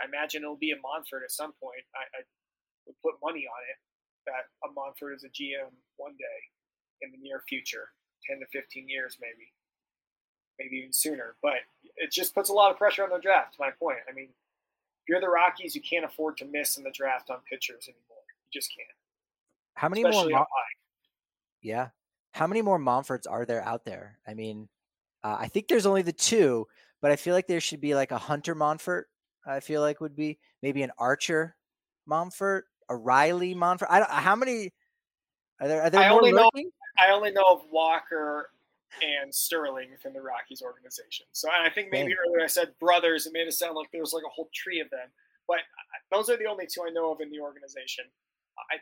[0.00, 1.82] I imagine it'll be a Monfort at some point.
[1.94, 2.20] I, I
[2.86, 3.78] would put money on it
[4.26, 6.38] that a Monfort is a GM one day
[7.02, 7.90] in the near future,
[8.28, 9.50] ten to fifteen years maybe,
[10.58, 11.34] maybe even sooner.
[11.42, 11.66] But
[11.96, 13.54] it just puts a lot of pressure on the draft.
[13.54, 16.84] To my point, I mean, if you're the Rockies, you can't afford to miss in
[16.84, 18.22] the draft on pitchers anymore.
[18.46, 18.88] You just can't.
[19.74, 20.46] How many Especially more?
[21.62, 21.88] Yeah.
[22.32, 24.18] How many more Monforts are there out there?
[24.26, 24.68] I mean,
[25.24, 26.66] uh, I think there's only the two,
[27.00, 29.04] but I feel like there should be like a Hunter Monfort.
[29.46, 31.56] I feel like would be maybe an Archer
[32.08, 33.86] Monfort, a Riley Monfort.
[33.90, 34.10] I don't.
[34.10, 34.72] How many
[35.60, 35.82] are there?
[35.82, 36.64] Are there I more only lurking?
[36.64, 36.70] know.
[36.98, 38.50] I only know of Walker
[39.02, 41.26] and Sterling within the Rockies organization.
[41.32, 43.26] So I think maybe earlier I said brothers.
[43.26, 45.08] It made it sound like there was like a whole tree of them,
[45.48, 45.58] but
[46.10, 48.04] those are the only two I know of in the organization.
[48.70, 48.76] I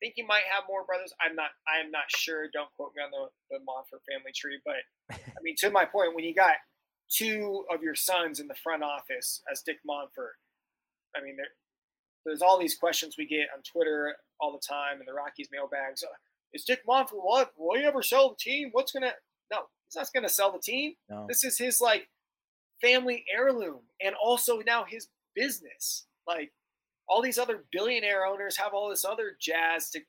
[0.00, 1.12] think you might have more brothers.
[1.20, 1.50] I'm not.
[1.66, 2.48] I am not sure.
[2.52, 6.14] Don't quote me on the the Monfort family tree, but I mean, to my point,
[6.14, 6.56] when you got
[7.10, 10.36] two of your sons in the front office as Dick Monfort,
[11.16, 11.48] I mean, there,
[12.24, 16.02] there's all these questions we get on Twitter all the time in the Rockies mailbags.
[16.02, 16.14] Uh,
[16.52, 17.52] is Dick Monfort what?
[17.56, 18.70] Will he ever sell the team?
[18.72, 19.12] What's gonna?
[19.50, 20.94] No, he's not gonna sell the team.
[21.08, 21.26] No.
[21.28, 22.08] This is his like
[22.80, 26.06] family heirloom, and also now his business.
[26.26, 26.52] Like
[27.08, 30.00] all these other billionaire owners have all this other jazz to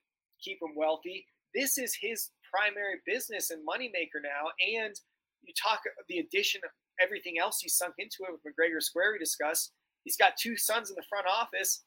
[0.44, 1.26] keep him wealthy.
[1.56, 4.52] This is his primary business and moneymaker now.
[4.60, 4.96] And
[5.44, 6.72] you talk uh, the addition of
[7.02, 9.72] everything else he's sunk into it with McGregor Square we discussed.
[10.04, 11.84] He's got two sons in the front office.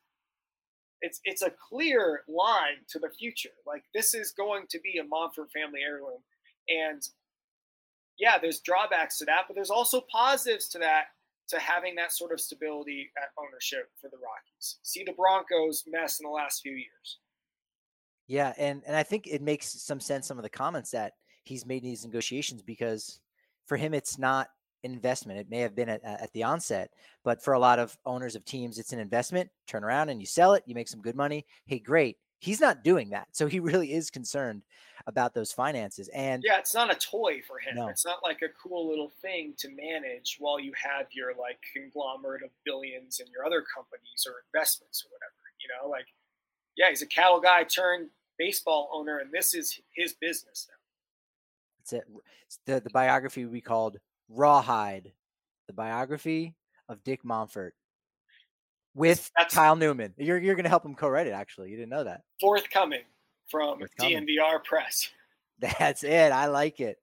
[1.01, 3.51] It's it's a clear line to the future.
[3.67, 6.23] Like this is going to be a Monfort family heirloom.
[6.69, 7.03] And
[8.19, 11.07] yeah, there's drawbacks to that, but there's also positives to that
[11.53, 14.78] to having that sort of stability at ownership for the Rockies.
[14.82, 17.18] See the Broncos mess in the last few years.
[18.26, 21.12] Yeah, and and I think it makes some sense some of the comments that
[21.44, 23.20] he's made in these negotiations because
[23.66, 24.48] for him it's not
[24.84, 25.38] an investment.
[25.38, 26.90] It may have been at, at the onset,
[27.24, 29.50] but for a lot of owners of teams, it's an investment.
[29.66, 31.44] Turn around and you sell it, you make some good money.
[31.66, 32.16] Hey, great.
[32.43, 34.62] He's not doing that, so he really is concerned
[35.07, 36.09] about those finances.
[36.09, 37.76] And yeah, it's not a toy for him.
[37.76, 37.86] No.
[37.86, 42.43] It's not like a cool little thing to manage while you have your like conglomerate
[42.43, 45.32] of billions in your other companies or investments or whatever.
[45.61, 46.07] You know, like
[46.76, 48.09] yeah, he's a cattle guy turned
[48.40, 50.78] baseball owner, and this is his business now.
[51.78, 52.09] That's it.
[52.66, 55.12] The the biography we called Rawhide,
[55.68, 56.57] the biography
[56.88, 57.70] of Dick Monfort
[58.95, 60.14] with That's, Kyle Newman.
[60.16, 61.32] You're you're going to help him co-write it.
[61.32, 62.22] Actually, you didn't know that.
[62.40, 63.03] Forthcoming
[63.49, 65.09] from DNVR Press.
[65.78, 66.32] That's it.
[66.32, 66.99] I like it.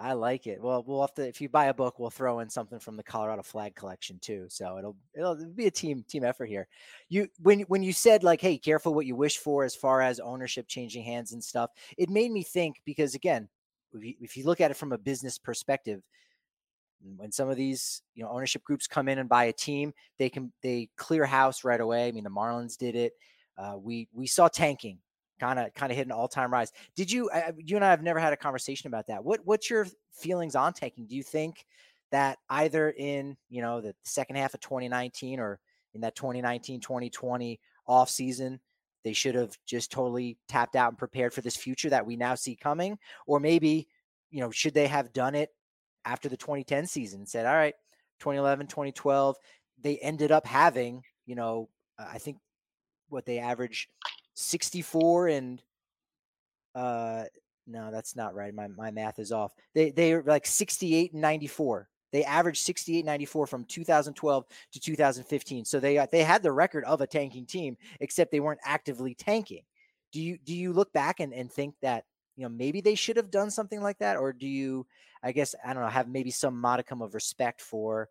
[0.00, 0.62] I like it.
[0.62, 3.02] Well, we'll have to if you buy a book, we'll throw in something from the
[3.02, 4.46] Colorado Flag collection too.
[4.48, 6.68] So it'll it'll be a team team effort here.
[7.08, 10.20] You when when you said like, hey, careful what you wish for as far as
[10.20, 13.48] ownership changing hands and stuff, it made me think because again,
[13.92, 16.02] if you, if you look at it from a business perspective,
[17.16, 20.28] when some of these you know ownership groups come in and buy a team, they
[20.28, 22.08] can they clear house right away.
[22.08, 23.12] I mean, the Marlins did it.
[23.56, 24.98] Uh, we we saw tanking
[25.40, 26.72] kind of kind of hit an all-time rise.
[26.96, 29.24] Did you you and I have never had a conversation about that.
[29.24, 31.06] What what's your feelings on tanking?
[31.06, 31.64] Do you think
[32.10, 35.60] that either in, you know, the second half of 2019 or
[35.94, 38.60] in that 2019-2020 off season
[39.04, 42.34] they should have just totally tapped out and prepared for this future that we now
[42.34, 43.88] see coming or maybe,
[44.30, 45.50] you know, should they have done it
[46.04, 47.74] after the 2010 season said, "All right,
[48.20, 49.36] 2011, 2012,
[49.80, 51.68] they ended up having, you know,
[51.98, 52.38] I think
[53.08, 53.88] what they average
[54.34, 55.62] 64 and
[56.74, 57.24] uh
[57.66, 58.54] no, that's not right.
[58.54, 59.52] My my math is off.
[59.74, 61.88] They they are like 68 and 94.
[62.12, 65.64] They averaged 68 94 from 2012 to 2015.
[65.66, 69.64] So they they had the record of a tanking team, except they weren't actively tanking.
[70.12, 72.04] Do you do you look back and, and think that
[72.38, 74.86] you know maybe they should have done something like that, or do you
[75.24, 78.08] I guess I don't know have maybe some modicum of respect for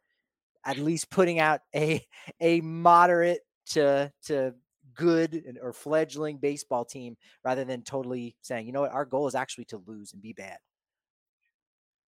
[0.65, 2.05] at least putting out a
[2.41, 4.53] a moderate to to
[4.93, 9.35] good or fledgling baseball team rather than totally saying, you know what, our goal is
[9.35, 10.57] actually to lose and be bad?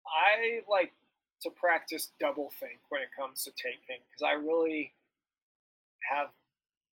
[0.05, 0.93] I like
[1.41, 4.93] to practice double think when it comes to tanking because I really
[6.11, 6.27] have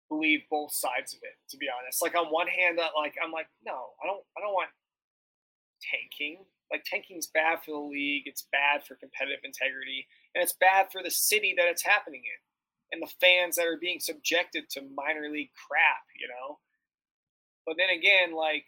[0.10, 3.32] believe both sides of it to be honest like on one hand that like i'm
[3.32, 4.70] like no i don't i don't want
[5.92, 6.46] tanking.
[6.72, 11.04] Like tanking's bad for the league it's bad for competitive integrity and it's bad for
[11.04, 12.42] the city that it's happening in
[12.92, 16.60] and the fans that are being subjected to minor league crap, you know.
[17.66, 18.66] But then again, like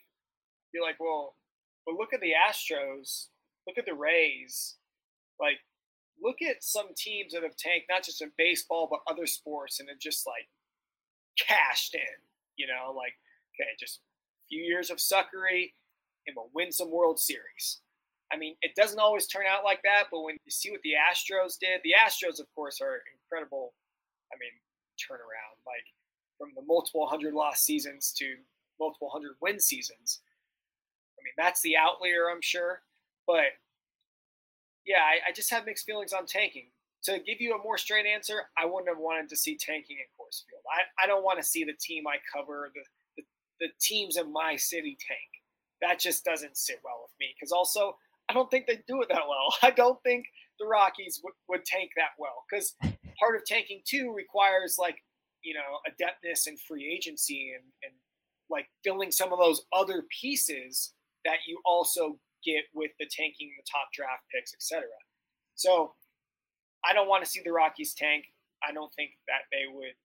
[0.74, 1.36] you're like, well,
[1.86, 3.28] but look at the Astros,
[3.68, 4.76] look at the Rays,
[5.40, 5.60] like
[6.22, 9.88] look at some teams that have tanked not just in baseball but other sports and
[9.90, 10.50] have just like
[11.40, 12.18] cashed in,
[12.58, 13.14] you know, like
[13.56, 15.74] okay, just a few years of suckery
[16.28, 17.80] and we'll win some World Series.
[18.32, 20.94] I mean, it doesn't always turn out like that, but when you see what the
[21.00, 23.74] Astros did, the Astros, of course, are incredible.
[24.32, 24.52] I mean,
[25.00, 25.86] turnaround, like
[26.38, 28.36] from the multiple hundred loss seasons to
[28.80, 30.20] multiple hundred win seasons.
[31.18, 32.82] I mean, that's the outlier, I'm sure.
[33.26, 33.56] But
[34.86, 36.68] yeah, I, I just have mixed feelings on tanking.
[37.04, 40.06] To give you a more straight answer, I wouldn't have wanted to see tanking in
[40.20, 40.64] Coors Field.
[40.68, 42.82] I, I don't want to see the team I cover, the,
[43.16, 43.24] the,
[43.68, 45.20] the teams in my city tank.
[45.82, 47.34] That just doesn't sit well with me.
[47.38, 47.98] Because also,
[48.30, 49.54] I don't think they'd do it that well.
[49.62, 50.26] I don't think
[50.60, 52.76] the Rockies would, would tank that well because
[53.20, 54.98] part of tanking too requires like
[55.44, 57.94] you know adeptness and free agency and, and
[58.50, 60.94] like filling some of those other pieces
[61.26, 64.86] that you also get with the tanking the top draft picks etc
[65.56, 65.94] so
[66.86, 68.26] i don't want to see the rockies tank
[68.68, 69.96] i don't think that they would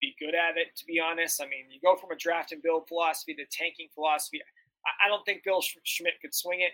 [0.00, 2.62] be good at it to be honest i mean you go from a draft and
[2.62, 4.40] build philosophy to tanking philosophy
[5.04, 6.72] i, don't think bill schmidt could swing it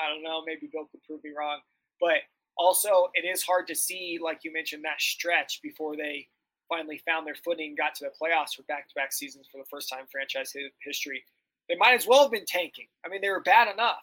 [0.00, 0.42] I don't know.
[0.44, 1.60] Maybe Bill could prove me wrong.
[2.00, 2.24] But
[2.56, 6.26] also, it is hard to see, like you mentioned, that stretch before they
[6.68, 10.06] finally found their footing, got to the playoffs for back-to-back seasons for the first time
[10.10, 11.24] franchise history.
[11.68, 12.86] They might as well have been tanking.
[13.04, 14.02] I mean, they were bad enough.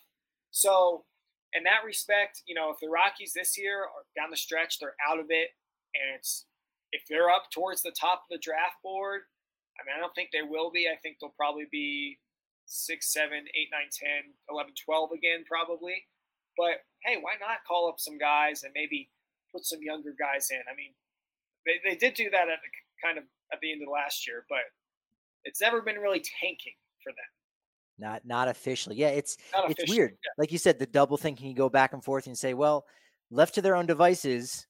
[0.52, 1.06] So,
[1.54, 4.96] in that respect, you know, if the Rockies this year are down the stretch, they're
[5.10, 5.50] out of it,
[5.96, 6.46] and it's
[6.92, 9.22] if they're up towards the top of the draft board,
[9.80, 10.88] I mean, I don't think they will be.
[10.88, 12.18] I think they'll probably be
[12.68, 16.06] six, seven, eight, nine, 10, 11, 12 again, probably.
[16.58, 19.10] But hey, why not call up some guys and maybe
[19.52, 20.62] put some younger guys in?
[20.72, 20.94] I mean,
[21.66, 22.70] they, they did do that at the,
[23.04, 24.68] kind of at the end of last year, but
[25.44, 27.32] it's never been really tanking for them.
[28.00, 28.96] Not not officially.
[28.96, 30.12] Yeah, it's not it's weird.
[30.12, 30.32] Yeah.
[30.38, 32.86] Like you said, the double thing can go back and forth and say, well,
[33.32, 34.68] left to their own devices,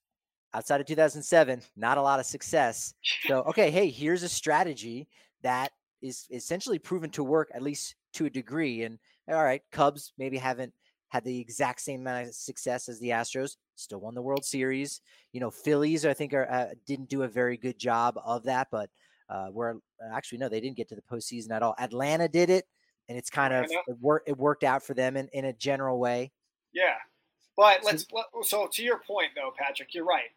[0.53, 2.93] outside of 2007, not a lot of success.
[3.27, 5.07] So, okay, hey, here's a strategy
[5.43, 5.71] that
[6.01, 8.83] is essentially proven to work at least to a degree.
[8.83, 10.73] And all right, Cubs maybe haven't
[11.09, 15.01] had the exact same amount of success as the Astros, still won the World Series.
[15.31, 18.67] You know, Phillies I think are uh, didn't do a very good job of that,
[18.71, 18.89] but
[19.29, 19.75] uh, where
[20.13, 21.75] actually no, they didn't get to the postseason at all.
[21.79, 22.65] Atlanta did it,
[23.09, 25.99] and it's kind of it, wor- it worked out for them in, in a general
[25.99, 26.31] way.
[26.73, 26.95] Yeah,
[27.55, 28.05] but let's
[28.43, 30.29] so to your point though, Patrick, you're right.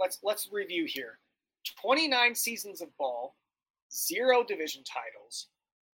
[0.00, 1.18] Let's let's review here.
[1.82, 3.34] 29 seasons of ball,
[3.92, 5.48] zero division titles,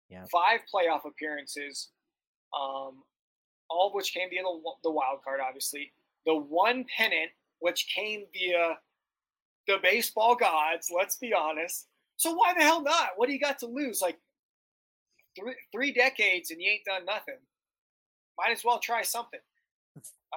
[0.09, 0.25] yeah.
[0.31, 1.91] five playoff appearances,
[2.59, 3.03] um,
[3.71, 5.93] all of which came via the, the wild card, obviously.
[6.27, 7.31] The one pennant,
[7.61, 8.79] which came via
[9.67, 11.87] the baseball gods, let's be honest.
[12.17, 13.11] So why the hell not?
[13.17, 14.01] What do you got to lose?
[14.01, 14.19] Like
[15.39, 17.39] three, three decades and you ain't done nothing.
[18.39, 19.41] Might as well try something.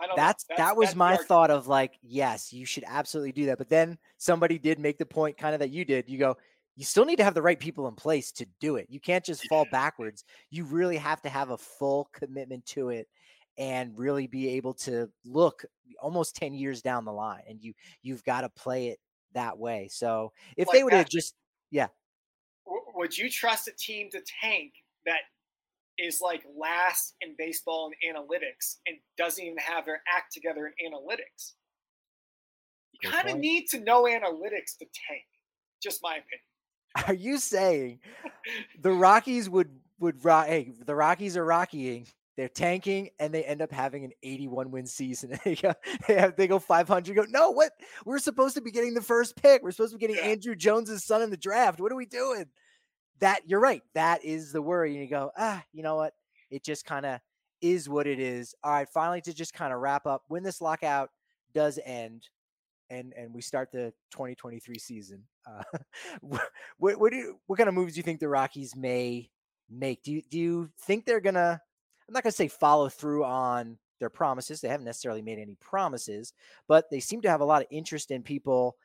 [0.01, 3.32] I don't that's, that's, that was that's my thought of like, yes, you should absolutely
[3.32, 3.58] do that.
[3.58, 6.08] But then somebody did make the point, kind of that you did.
[6.08, 6.38] You go,
[6.78, 8.86] you still need to have the right people in place to do it.
[8.88, 10.23] You can't just fall backwards.
[10.51, 13.07] You really have to have a full commitment to it
[13.57, 15.65] and really be able to look
[15.99, 17.73] almost 10 years down the line and you
[18.03, 18.99] you've got to play it
[19.34, 19.88] that way.
[19.91, 21.34] So if like they would have just
[21.71, 21.88] yeah.
[22.95, 24.73] Would you trust a team to tank
[25.07, 25.21] that
[25.97, 30.91] is like last in baseball and analytics and doesn't even have their act together in
[30.91, 31.53] analytics?
[33.01, 35.25] You kind of need to know analytics to tank.
[35.82, 36.46] Just my opinion.
[37.07, 37.99] Are you saying
[38.79, 39.69] the Rockies would
[39.99, 40.47] would rock?
[40.47, 42.07] Hey, the Rockies are rockying.
[42.35, 45.39] They're tanking and they end up having an 81 win season.
[45.43, 45.73] they go,
[46.07, 47.15] they, have, they go 500.
[47.15, 47.71] Go no, what?
[48.05, 49.63] We're supposed to be getting the first pick.
[49.63, 50.35] We're supposed to be getting yeah.
[50.35, 51.81] Andruw Jones's son in the draft.
[51.81, 52.45] What are we doing?
[53.19, 53.81] That you're right.
[53.95, 54.93] That is the worry.
[54.93, 56.13] And you go, ah, you know what?
[56.51, 57.19] It just kind of
[57.59, 58.53] is what it is.
[58.63, 61.09] All right, finally to just kind of wrap up when this lockout
[61.53, 62.29] does end
[62.89, 65.23] and and we start the 2023 season.
[65.47, 65.63] Uh,
[66.21, 69.29] what what, do you, what kind of moves do you think the Rockies may
[69.69, 70.03] make?
[70.03, 71.61] Do you do you think they're gonna?
[72.07, 74.61] I'm not gonna say follow through on their promises.
[74.61, 76.33] They haven't necessarily made any promises,
[76.67, 78.75] but they seem to have a lot of interest in people.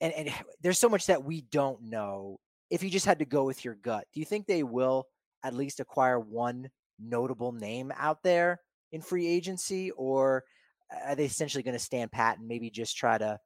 [0.00, 0.30] And, and
[0.62, 2.38] there's so much that we don't know.
[2.70, 5.06] If you just had to go with your gut, do you think they will
[5.42, 6.70] at least acquire one
[7.00, 8.60] notable name out there
[8.92, 10.44] in free agency, or
[11.04, 13.38] are they essentially going to stand pat and maybe just try to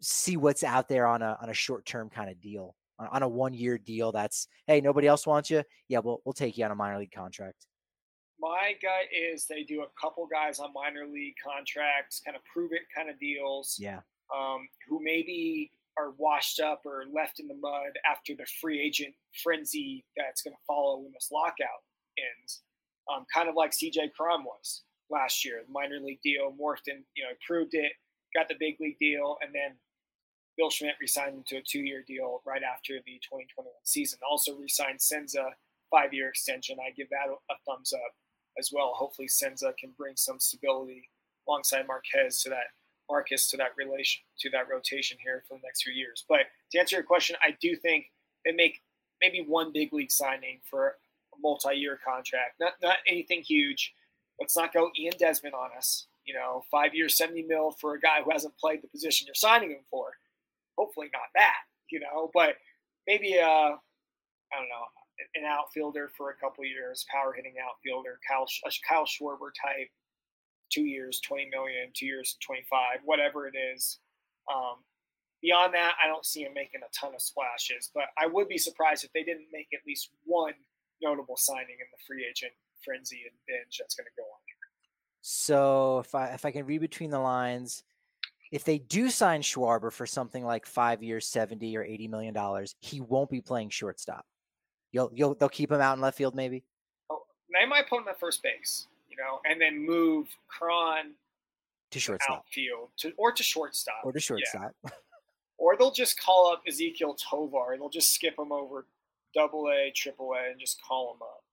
[0.00, 3.22] see what's out there on a on a short term kind of deal on, on
[3.22, 4.12] a one year deal?
[4.12, 5.62] That's hey, nobody else wants you.
[5.88, 7.66] Yeah, we'll we'll take you on a minor league contract.
[8.38, 12.72] My gut is they do a couple guys on minor league contracts, kind of prove
[12.72, 13.76] it kind of deals.
[13.80, 14.00] Yeah.
[14.36, 19.14] Um, who maybe are washed up or left in the mud after the free agent
[19.42, 21.82] frenzy that's going to follow when this lockout
[22.18, 22.62] ends.
[23.12, 27.24] Um, kind of like CJ Cron was last year, minor league deal, morphed in, you
[27.24, 27.92] know, improved it,
[28.34, 29.76] got the big league deal, and then
[30.56, 34.18] Bill Schmidt re-signed him to a two-year deal right after the 2021 season.
[34.28, 35.50] Also re-signed Senza
[35.90, 36.78] five-year extension.
[36.80, 38.14] I give that a thumbs up
[38.58, 38.92] as well.
[38.94, 41.10] Hopefully, Senza can bring some stability
[41.46, 42.72] alongside Marquez to that
[43.08, 46.24] Marcus to that relation to that rotation here for the next few years.
[46.28, 46.40] But
[46.72, 48.06] to answer your question, I do think
[48.44, 48.82] they make
[49.20, 52.54] maybe one big league signing for a multi-year contract.
[52.60, 53.94] Not not anything huge.
[54.40, 56.06] Let's not go Ian Desmond on us.
[56.24, 59.34] You know, five years, seventy mil for a guy who hasn't played the position you're
[59.34, 60.15] signing him for.
[60.96, 61.60] Hopefully not that.
[61.90, 62.56] You know, but
[63.06, 64.86] maybe a I don't know
[65.34, 69.88] an outfielder for a couple years, power hitting outfielder, Kyle a Kyle Schwarber type
[70.70, 73.98] two years, 20 million, two years, 25, whatever it is.
[74.52, 74.84] Um,
[75.40, 78.58] beyond that, I don't see him making a ton of splashes, but I would be
[78.58, 80.54] surprised if they didn't make at least one
[81.02, 82.52] notable signing in the free agent
[82.84, 84.56] frenzy and binge that's going to go on here.
[85.22, 87.82] So if I if I can read between the lines,
[88.52, 92.74] if they do sign Schwarber for something like five years, seventy or eighty million dollars,
[92.80, 94.24] he won't be playing shortstop.
[94.92, 96.64] You'll you'll they'll keep him out in left field, maybe.
[97.10, 97.22] Oh,
[97.52, 98.86] they might put him at first base
[99.16, 101.12] you know, and then move Cron
[101.90, 104.74] to shortstop, outfield, to or to shortstop, or to shortstop.
[104.84, 104.90] Yeah.
[105.58, 107.72] or they'll just call up Ezequiel Tovar.
[107.72, 108.86] And they'll just skip him over
[109.34, 111.44] Double A, Triple A, and just call him up.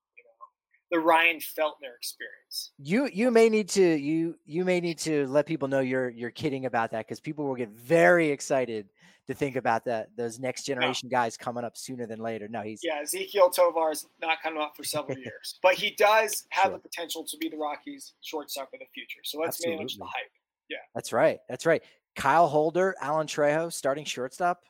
[0.94, 2.72] The Ryan Feltner experience.
[2.78, 6.30] You you may need to you you may need to let people know you're you're
[6.30, 8.90] kidding about that because people will get very excited
[9.26, 11.18] to think about that those next generation no.
[11.18, 12.48] guys coming up sooner than later.
[12.48, 13.02] No, he's yeah.
[13.02, 16.74] Ezequiel Tovar is not coming up for several years, but he does have sure.
[16.74, 19.22] the potential to be the Rockies' shortstop of the future.
[19.24, 19.78] So let's Absolutely.
[19.78, 20.32] manage the hype.
[20.70, 21.40] Yeah, that's right.
[21.50, 21.82] That's right.
[22.16, 24.62] Kyle Holder, Alan Trejo, starting shortstop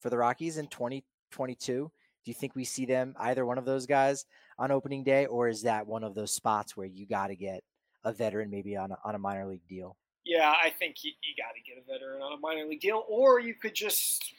[0.00, 1.90] for the Rockies in 2022.
[2.26, 4.26] Do you think we see them either one of those guys
[4.58, 7.62] on opening day, or is that one of those spots where you got to get
[8.04, 9.96] a veteran maybe on a, on a minor league deal?
[10.26, 13.04] yeah, I think you, you got to get a veteran on a minor league deal,
[13.08, 14.34] or you could just,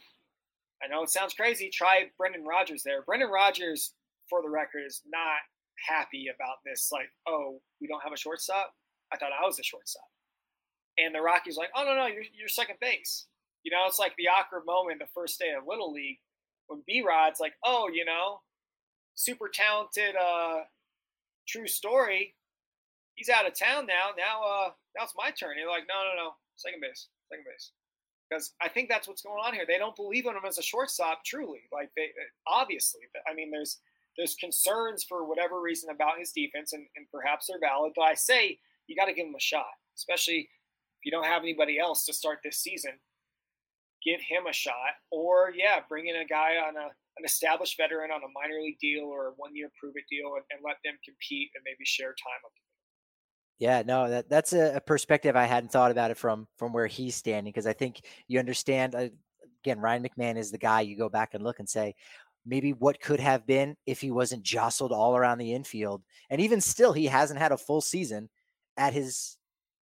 [0.84, 3.02] I know it sounds crazy, try Brendan Rodgers there.
[3.04, 3.94] Brendan Rodgers,
[4.30, 5.40] for the record, is not
[5.88, 6.90] happy about this.
[6.92, 8.74] Like, oh, we don't have a shortstop.
[9.14, 10.04] I thought I was a shortstop.
[10.98, 13.28] And the Rockies like, oh no no, you're, you're second base.
[13.64, 16.20] You know, it's like the awkward moment the first day of Little League
[16.68, 18.42] when B Rod's like, oh, you know,
[19.18, 20.62] super talented, uh,
[21.48, 22.36] true story
[23.18, 24.16] he's out of town now.
[24.16, 25.58] Now, uh, now it's my turn.
[25.60, 27.72] You're like, no, no, no, second base, second base.
[28.30, 29.66] Because I think that's what's going on here.
[29.68, 31.62] They don't believe in him as a shortstop, truly.
[31.74, 32.10] Like they,
[32.48, 33.80] obviously, I mean, there's
[34.18, 37.94] there's concerns for whatever reason about his defense, and, and perhaps they're valid.
[37.96, 40.50] But I say you got to give him a shot, especially
[41.00, 42.94] if you don't have anybody else to start this season.
[44.04, 48.12] Give him a shot, or yeah, bring in a guy on a an established veteran
[48.12, 50.78] on a minor league deal or a one year prove it deal, and, and let
[50.86, 52.54] them compete and maybe share time up
[53.60, 56.86] yeah, no, that that's a, a, perspective I hadn't thought about it from from where
[56.86, 58.94] he's standing because I think you understand.
[58.94, 59.10] Uh,
[59.64, 61.96] again, Ryan McMahon is the guy you go back and look and say
[62.46, 66.62] maybe what could have been if he wasn't jostled all around the infield, and even
[66.62, 68.30] still, he hasn't had a full season
[68.78, 69.38] at his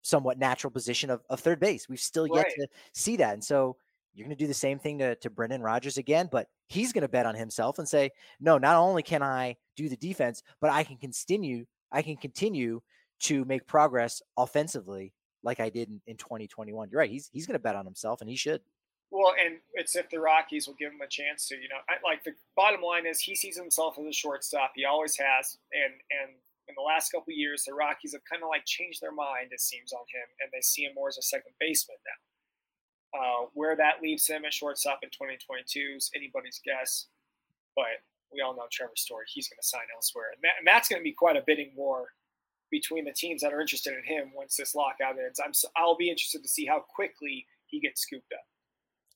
[0.02, 1.88] somewhat natural position of, of third base.
[1.88, 2.54] We've still yet right.
[2.60, 3.78] to see that, and so
[4.14, 7.03] you're going to do the same thing to, to Brendan Rodgers again, but he's going
[7.03, 10.70] to bet on himself and say, no, not only can I do the defense, but
[10.70, 12.82] I can continue, I can continue
[13.22, 16.89] to make progress offensively like I did in, in 2021.
[16.91, 17.09] You're right.
[17.09, 18.62] He's he's going to bet on himself, and he should.
[19.12, 21.55] Well, and it's if the Rockies will give him a chance to.
[21.55, 24.74] You know, I, like the bottom line is he sees himself as a shortstop.
[24.76, 26.36] He always has, and and
[26.68, 29.49] in the last couple years, the Rockies have kind of like changed their mind.
[29.51, 32.31] It seems on him, and they see him more as a second baseman now.
[33.14, 37.07] Uh, where that leaves him at shortstop in 2022 is anybody's guess,
[37.76, 37.99] but
[38.32, 39.26] we all know Trevor Story.
[39.28, 41.72] He's going to sign elsewhere, and, that, and that's going to be quite a bidding
[41.76, 42.14] war
[42.72, 45.39] between the teams that are interested in him once this lockout ends.
[45.43, 48.45] I'm I'll be interested to see how quickly he gets scooped up.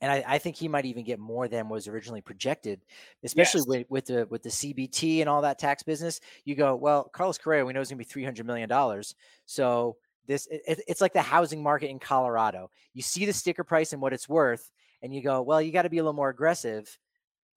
[0.01, 2.81] And I, I think he might even get more than was originally projected,
[3.23, 3.67] especially yes.
[3.67, 6.19] with, with the with the CBT and all that tax business.
[6.43, 9.15] You go, well, Carlos Correa, we know is going to be three hundred million dollars.
[9.45, 9.95] So
[10.27, 12.69] this it, it's like the housing market in Colorado.
[12.93, 14.71] You see the sticker price and what it's worth,
[15.01, 16.97] and you go, well, you got to be a little more aggressive.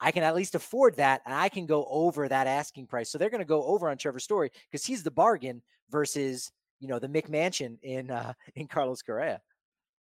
[0.01, 3.11] I can at least afford that, and I can go over that asking price.
[3.11, 6.89] So they're going to go over on Trevor Story because he's the bargain versus you
[6.89, 9.41] know the McMansion in uh, in Carlos Correa.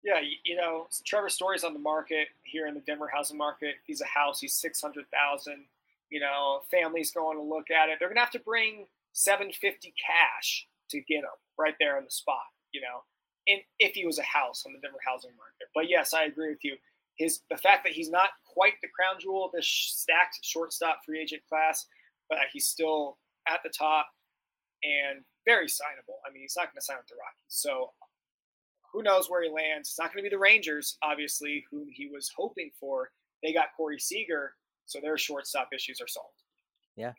[0.02, 3.76] Yeah, you know Trevor Story's on the market here in the Denver housing market.
[3.84, 4.40] He's a house.
[4.40, 5.64] He's six hundred thousand.
[6.10, 7.96] You know, families going to look at it.
[7.98, 12.04] They're going to have to bring seven fifty cash to get him right there on
[12.04, 12.42] the spot.
[12.74, 13.06] You know,
[13.46, 15.70] and if he was a house on the Denver housing market.
[15.74, 16.76] But yes, I agree with you.
[17.16, 21.20] his the fact that he's not quite the crown jewel of the stacked shortstop free
[21.20, 21.86] agent class,
[22.28, 23.18] but he's still
[23.48, 24.08] at the top
[24.82, 26.18] and very signable.
[26.26, 27.92] I mean, he's not going to sign with the Rockies, so
[28.92, 29.88] who knows where he lands?
[29.88, 33.10] It's not going to be the Rangers, obviously, whom he was hoping for.
[33.42, 34.54] They got Corey Seager,
[34.86, 36.42] so their shortstop issues are solved.
[36.96, 37.12] Yeah.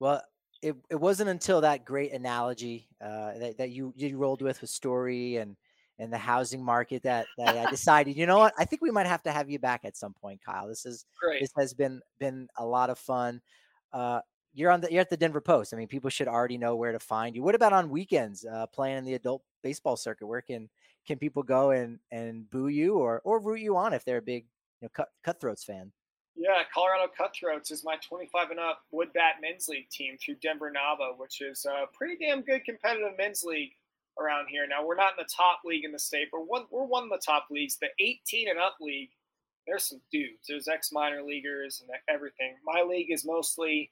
[0.00, 0.22] Well,
[0.62, 4.70] it, it wasn't until that great analogy uh, that, that you you rolled with with
[4.70, 5.56] Story and
[5.98, 9.06] and the housing market that, that I decided, you know what, I think we might
[9.06, 10.66] have to have you back at some point, Kyle.
[10.66, 11.40] This is great.
[11.40, 13.40] This has been been a lot of fun.
[13.92, 14.20] Uh,
[14.54, 15.72] you're on the you're at the Denver Post.
[15.72, 17.42] I mean, people should already know where to find you.
[17.42, 20.26] What about on weekends, uh, playing in the adult baseball circuit?
[20.26, 20.68] Where can
[21.06, 24.22] can people go and and boo you or or root you on if they're a
[24.22, 24.46] big
[24.80, 25.92] you know cut, cutthroats fan?
[26.34, 30.70] Yeah, Colorado Cutthroats is my 25 and up wood bat men's league team through Denver
[30.70, 33.72] NABA, which is a pretty damn good competitive men's league
[34.18, 34.66] around here.
[34.68, 37.10] Now we're not in the top league in the state, but one, we're one of
[37.10, 37.76] the top leagues.
[37.76, 39.10] The 18 and up league,
[39.66, 40.46] there's some dudes.
[40.48, 42.54] There's ex minor leaguers and everything.
[42.64, 43.90] My league is mostly,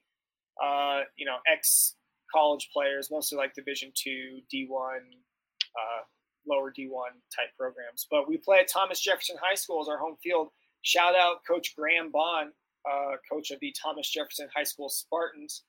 [0.62, 1.94] uh, you know, ex
[2.34, 6.02] college players, mostly like Division two, D1, uh,
[6.48, 8.06] lower D1 type programs.
[8.10, 10.48] But we play at Thomas Jefferson High School as our home field
[10.82, 12.50] Shout out Coach Graham Bond,
[12.90, 15.64] uh, coach of the Thomas Jefferson High School Spartans,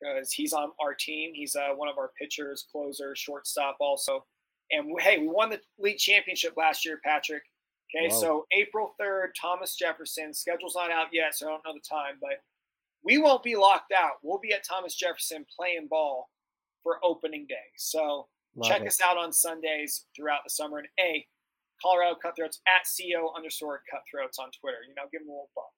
[0.00, 1.32] because he's on our team.
[1.34, 4.24] He's uh, one of our pitchers, closer, shortstop, also.
[4.70, 7.42] And we, hey, we won the league championship last year, Patrick.
[7.94, 8.20] Okay, Whoa.
[8.20, 10.32] so April 3rd, Thomas Jefferson.
[10.32, 12.42] Schedule's not out yet, so I don't know the time, but
[13.02, 14.14] we won't be locked out.
[14.22, 16.28] We'll be at Thomas Jefferson playing ball
[16.82, 17.56] for opening day.
[17.76, 18.88] So Love check it.
[18.88, 20.78] us out on Sundays throughout the summer.
[20.78, 21.26] And A,
[21.82, 24.78] Colorado Cutthroats at CO underscore Cutthroats on Twitter.
[24.88, 25.68] You know, give them a little bump.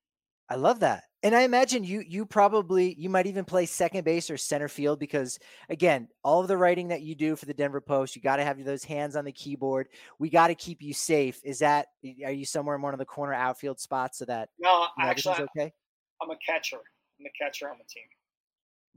[0.48, 1.04] I love that.
[1.22, 4.98] And I imagine you you probably you might even play second base or center field
[4.98, 5.38] because
[5.68, 8.44] again, all of the writing that you do for the Denver Post, you got to
[8.44, 9.88] have those hands on the keyboard.
[10.18, 11.40] We got to keep you safe.
[11.44, 11.86] Is that
[12.24, 15.10] are you somewhere in one of the corner outfield spots so that No, you know,
[15.10, 15.72] actually okay?
[16.20, 16.76] I'm a catcher.
[16.76, 18.04] I'm the catcher on the team.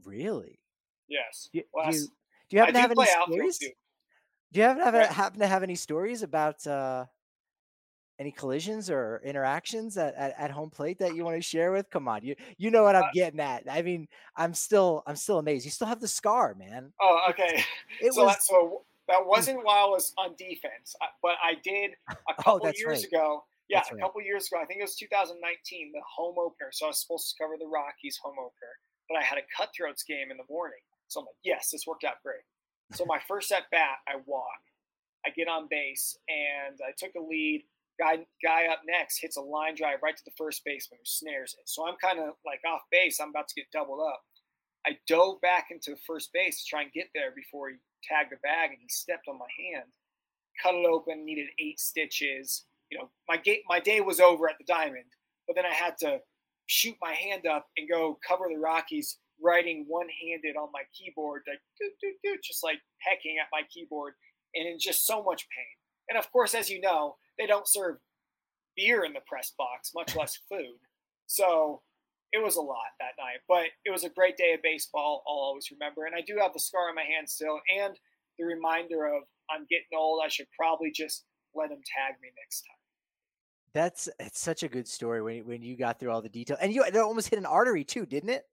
[0.03, 0.59] Really?
[1.07, 1.49] Yes.
[1.53, 2.07] Do, do you, do
[2.49, 3.57] you happen to have any stories?
[3.59, 3.69] Too.
[4.51, 5.09] Do you happen to have, right.
[5.09, 7.05] happen to have any stories about uh,
[8.19, 11.89] any collisions or interactions at, at, at, home plate that you want to share with?
[11.89, 13.63] Come on, you you know what I'm uh, getting at.
[13.69, 15.65] I mean, I'm still I'm still amazed.
[15.65, 16.93] You still have the scar, man.
[17.01, 17.63] Oh, okay.
[18.01, 19.27] It so, was, that, so that mm.
[19.27, 22.99] wasn't while I was on defense, uh, but I did a oh, couple oh, years
[22.99, 23.05] right.
[23.05, 23.43] ago.
[23.67, 24.27] Yeah, that's a couple right.
[24.27, 24.61] years ago.
[24.61, 26.69] I think it was 2019, the home opener.
[26.71, 28.73] So I was supposed to cover the Rockies home opener,
[29.09, 30.79] but I had a Cutthroats game in the morning.
[31.07, 32.45] So I'm like, yes, this worked out great.
[32.93, 34.61] So my first at bat, I walk.
[35.25, 37.63] I get on base and I took the lead.
[37.97, 41.55] Guy guy up next hits a line drive right to the first baseman who snares
[41.57, 41.69] it.
[41.69, 43.19] So I'm kind of like off base.
[43.21, 44.21] I'm about to get doubled up.
[44.85, 48.37] I dove back into first base to try and get there before he tagged the
[48.43, 49.85] bag and he stepped on my hand.
[50.61, 52.65] Cut it open, needed eight stitches.
[52.91, 55.05] You know, my gate my day was over at the diamond,
[55.47, 56.19] but then I had to
[56.67, 61.43] shoot my hand up and go cover the Rockies writing one handed on my keyboard,
[61.47, 64.13] like doo, doo, doo, just like pecking at my keyboard
[64.53, 65.75] and in just so much pain.
[66.09, 67.97] And of course, as you know, they don't serve
[68.75, 70.79] beer in the press box, much less food.
[71.27, 71.81] So
[72.31, 75.23] it was a lot that night, but it was a great day of baseball.
[75.27, 76.05] I'll always remember.
[76.05, 77.97] And I do have the scar on my hand still, and
[78.37, 80.21] the reminder of I'm getting old.
[80.23, 81.23] I should probably just
[81.55, 82.75] let him tag me next time.
[83.73, 86.73] That's it's such a good story when when you got through all the detail, and
[86.73, 88.43] you it almost hit an artery too, didn't it?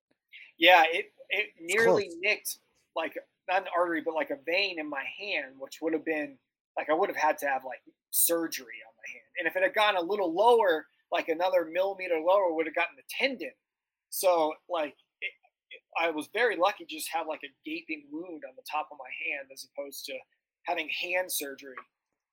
[0.59, 2.59] Yeah, it it nearly nicked
[2.95, 3.17] like
[3.49, 6.39] not an artery, but like a vein in my hand, which would have been
[6.77, 7.81] like I would have had to have like
[8.11, 9.31] surgery on my hand.
[9.39, 12.97] And if it had gone a little lower, like another millimeter lower, would have gotten
[12.97, 13.53] the tendon.
[14.11, 15.33] So like it,
[15.71, 18.89] it, I was very lucky to just have like a gaping wound on the top
[18.93, 20.15] of my hand as opposed to
[20.65, 21.77] having hand surgery.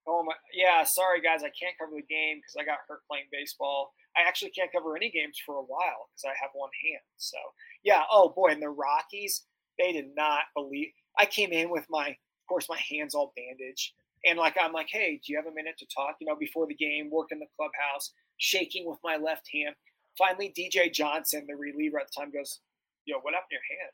[0.09, 3.29] Oh my, yeah, sorry guys, I can't cover the game because I got hurt playing
[3.31, 3.93] baseball.
[4.17, 7.05] I actually can't cover any games for a while because I have one hand.
[7.17, 7.37] So
[7.83, 9.45] yeah, oh boy, and the Rockies,
[9.77, 10.89] they did not believe.
[11.17, 13.93] I came in with my, of course, my hands all bandaged,
[14.25, 16.15] and like I'm like, hey, do you have a minute to talk?
[16.19, 19.75] You know, before the game, work in the clubhouse, shaking with my left hand.
[20.17, 22.61] Finally, DJ Johnson, the reliever at the time, goes,
[23.05, 23.93] "Yo, what happened to your hand?"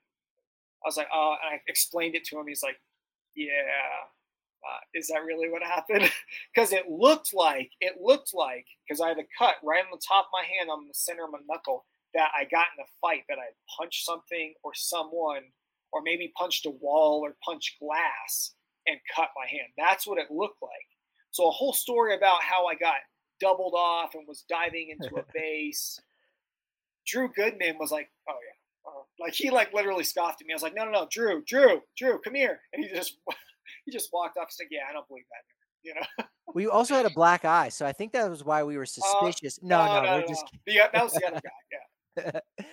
[0.84, 2.48] I was like, "Oh," and I explained it to him.
[2.48, 2.80] He's like,
[3.36, 4.08] "Yeah,
[4.66, 6.12] uh, is that really what happened?
[6.54, 10.02] Because it looked like it looked like because I had a cut right on the
[10.06, 12.88] top of my hand on the center of my knuckle that I got in a
[13.02, 15.44] fight that I punched something or someone
[15.92, 18.54] or maybe punched a wall or punched glass
[18.88, 19.68] and cut my hand.
[19.78, 20.72] That's what it looked like.
[21.32, 22.96] So a whole story about how I got
[23.42, 26.00] doubled off and was diving into a base.
[27.06, 30.54] Drew Goodman was like, "Oh yeah," uh, like he like literally scoffed at me.
[30.54, 33.18] I was like, "No, no, no, Drew, Drew, Drew, come here," and he just
[33.86, 35.44] he just walked up He's like, "Yeah, I don't believe that."
[35.84, 36.26] You know.
[36.54, 38.86] We also had a black eye, so I think that was why we were Uh,
[38.86, 39.60] suspicious.
[39.62, 40.46] no, no, no, we're just.
[40.66, 41.52] Yeah, that was the other guy.
[42.58, 42.66] Yeah.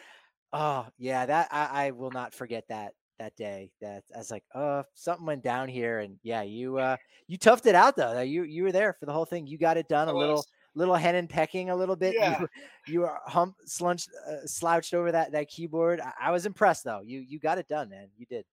[0.53, 3.71] oh yeah, that I, I will not forget that that day.
[3.81, 7.67] That I was like, oh, something went down here, and yeah, you uh you toughed
[7.67, 8.21] it out though.
[8.21, 9.47] You you were there for the whole thing.
[9.47, 10.09] You got it done.
[10.09, 10.47] I A little was.
[10.75, 12.15] little hen and pecking a little bit.
[12.15, 12.41] Yeah.
[12.41, 12.49] You,
[12.87, 16.01] you were hump slunched, uh, slouched over that that keyboard.
[16.01, 17.01] I, I was impressed though.
[17.03, 18.09] You you got it done, man.
[18.17, 18.45] You did.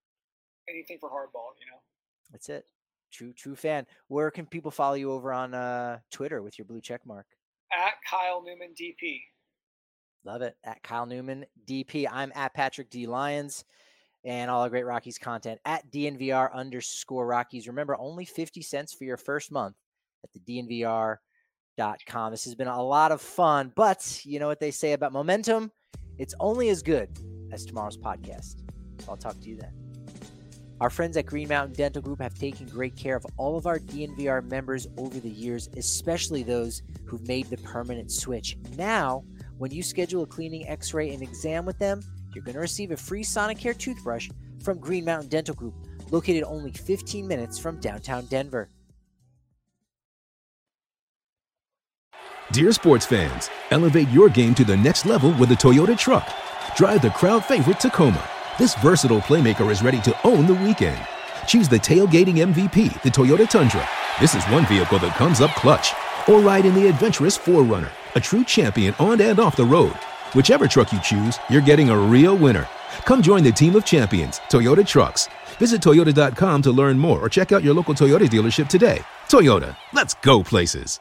[0.68, 1.80] Anything for hardball, you know.
[2.32, 2.66] That's it.
[3.12, 3.86] True true fan.
[4.08, 7.26] Where can people follow you over on uh Twitter with your blue check mark?
[7.72, 9.22] At Kyle Newman DP.
[10.26, 10.56] Love it.
[10.64, 12.06] At Kyle Newman, DP.
[12.12, 13.08] I'm at Patrick D.
[13.08, 13.64] Lyons
[14.26, 17.68] and all our great Rockies content at DNVR underscore Rockies.
[17.68, 19.76] Remember, only 50 cents for your first month
[20.24, 22.32] at the DNVR.com.
[22.32, 25.72] This has been a lot of fun, but you know what they say about momentum?
[26.18, 27.10] It's only as good
[27.52, 28.58] as tomorrow's podcast.
[29.00, 29.79] So I'll talk to you then.
[30.82, 33.80] Our friends at Green Mountain Dental Group have taken great care of all of our
[33.80, 38.58] DNVR members over the years, especially those who've made the permanent switch.
[38.78, 39.26] Now,
[39.58, 42.02] when you schedule a cleaning, x ray, and exam with them,
[42.34, 44.30] you're going to receive a free Sonicare toothbrush
[44.64, 45.74] from Green Mountain Dental Group,
[46.12, 48.70] located only 15 minutes from downtown Denver.
[52.54, 56.28] Dear sports fans, elevate your game to the next level with a Toyota truck.
[56.78, 58.28] Drive the crowd favorite Tacoma.
[58.60, 61.00] This versatile playmaker is ready to own the weekend.
[61.48, 63.88] Choose the tailgating MVP, the Toyota Tundra.
[64.20, 65.94] This is one vehicle that comes up clutch.
[66.28, 69.94] Or ride in the adventurous 4Runner, a true champion on and off the road.
[70.34, 72.68] Whichever truck you choose, you're getting a real winner.
[73.06, 75.30] Come join the team of champions, Toyota Trucks.
[75.58, 79.00] Visit Toyota.com to learn more or check out your local Toyota dealership today.
[79.30, 81.00] Toyota, let's go places.